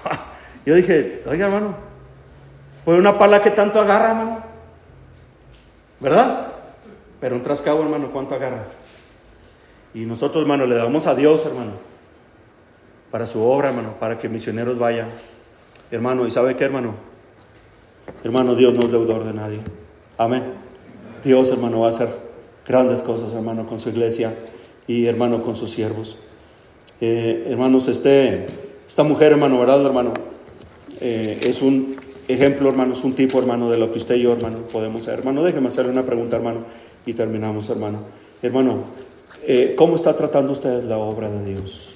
[0.65, 1.75] Yo dije, oiga hermano,
[2.85, 4.43] pues una pala que tanto agarra, hermano,
[5.99, 6.53] ¿verdad?
[7.19, 8.63] Pero un trascabo, hermano, ¿cuánto agarra?
[9.93, 11.73] Y nosotros, hermano, le damos a Dios, hermano,
[13.11, 15.09] para su obra, hermano, para que misioneros vayan.
[15.93, 16.95] Hermano, ¿y sabe qué, hermano?
[18.23, 19.59] Hermano, Dios no es deudor de nadie.
[20.17, 20.41] Amén.
[21.23, 22.09] Dios, hermano, va a hacer
[22.67, 24.33] grandes cosas, hermano, con su iglesia
[24.87, 26.17] y, hermano, con sus siervos.
[26.99, 28.47] Eh, hermanos, este,
[28.87, 30.13] esta mujer, hermano, ¿verdad, hermano?
[30.99, 34.33] Eh, es un ejemplo, hermano, es un tipo, hermano, de lo que usted y yo,
[34.33, 35.19] hermano, podemos ser.
[35.19, 36.61] Hermano, déjeme hacerle una pregunta, hermano,
[37.05, 37.99] y terminamos, hermano.
[38.41, 38.85] Hermano,
[39.43, 41.93] eh, ¿cómo está tratando usted la obra de Dios?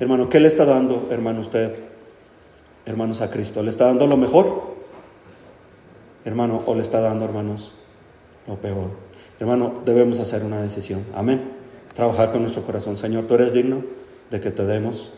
[0.00, 1.87] Hermano, ¿qué le está dando, hermano, usted
[2.88, 3.62] hermanos, a Cristo?
[3.62, 4.74] ¿Le está dando lo mejor,
[6.24, 7.72] hermano, o le está dando, hermanos,
[8.46, 8.90] lo peor?
[9.38, 11.04] Hermano, debemos hacer una decisión.
[11.14, 11.52] Amén.
[11.94, 12.96] Trabajar con nuestro corazón.
[12.96, 13.82] Señor, tú eres digno
[14.30, 15.10] de que te demos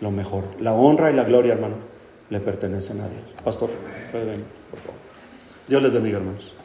[0.00, 0.44] lo mejor.
[0.60, 1.76] La honra y la gloria, hermano,
[2.28, 3.22] le pertenecen a Dios.
[3.44, 3.70] Pastor,
[4.10, 5.00] puede venir, por favor.
[5.68, 6.55] Dios les bendiga, hermanos.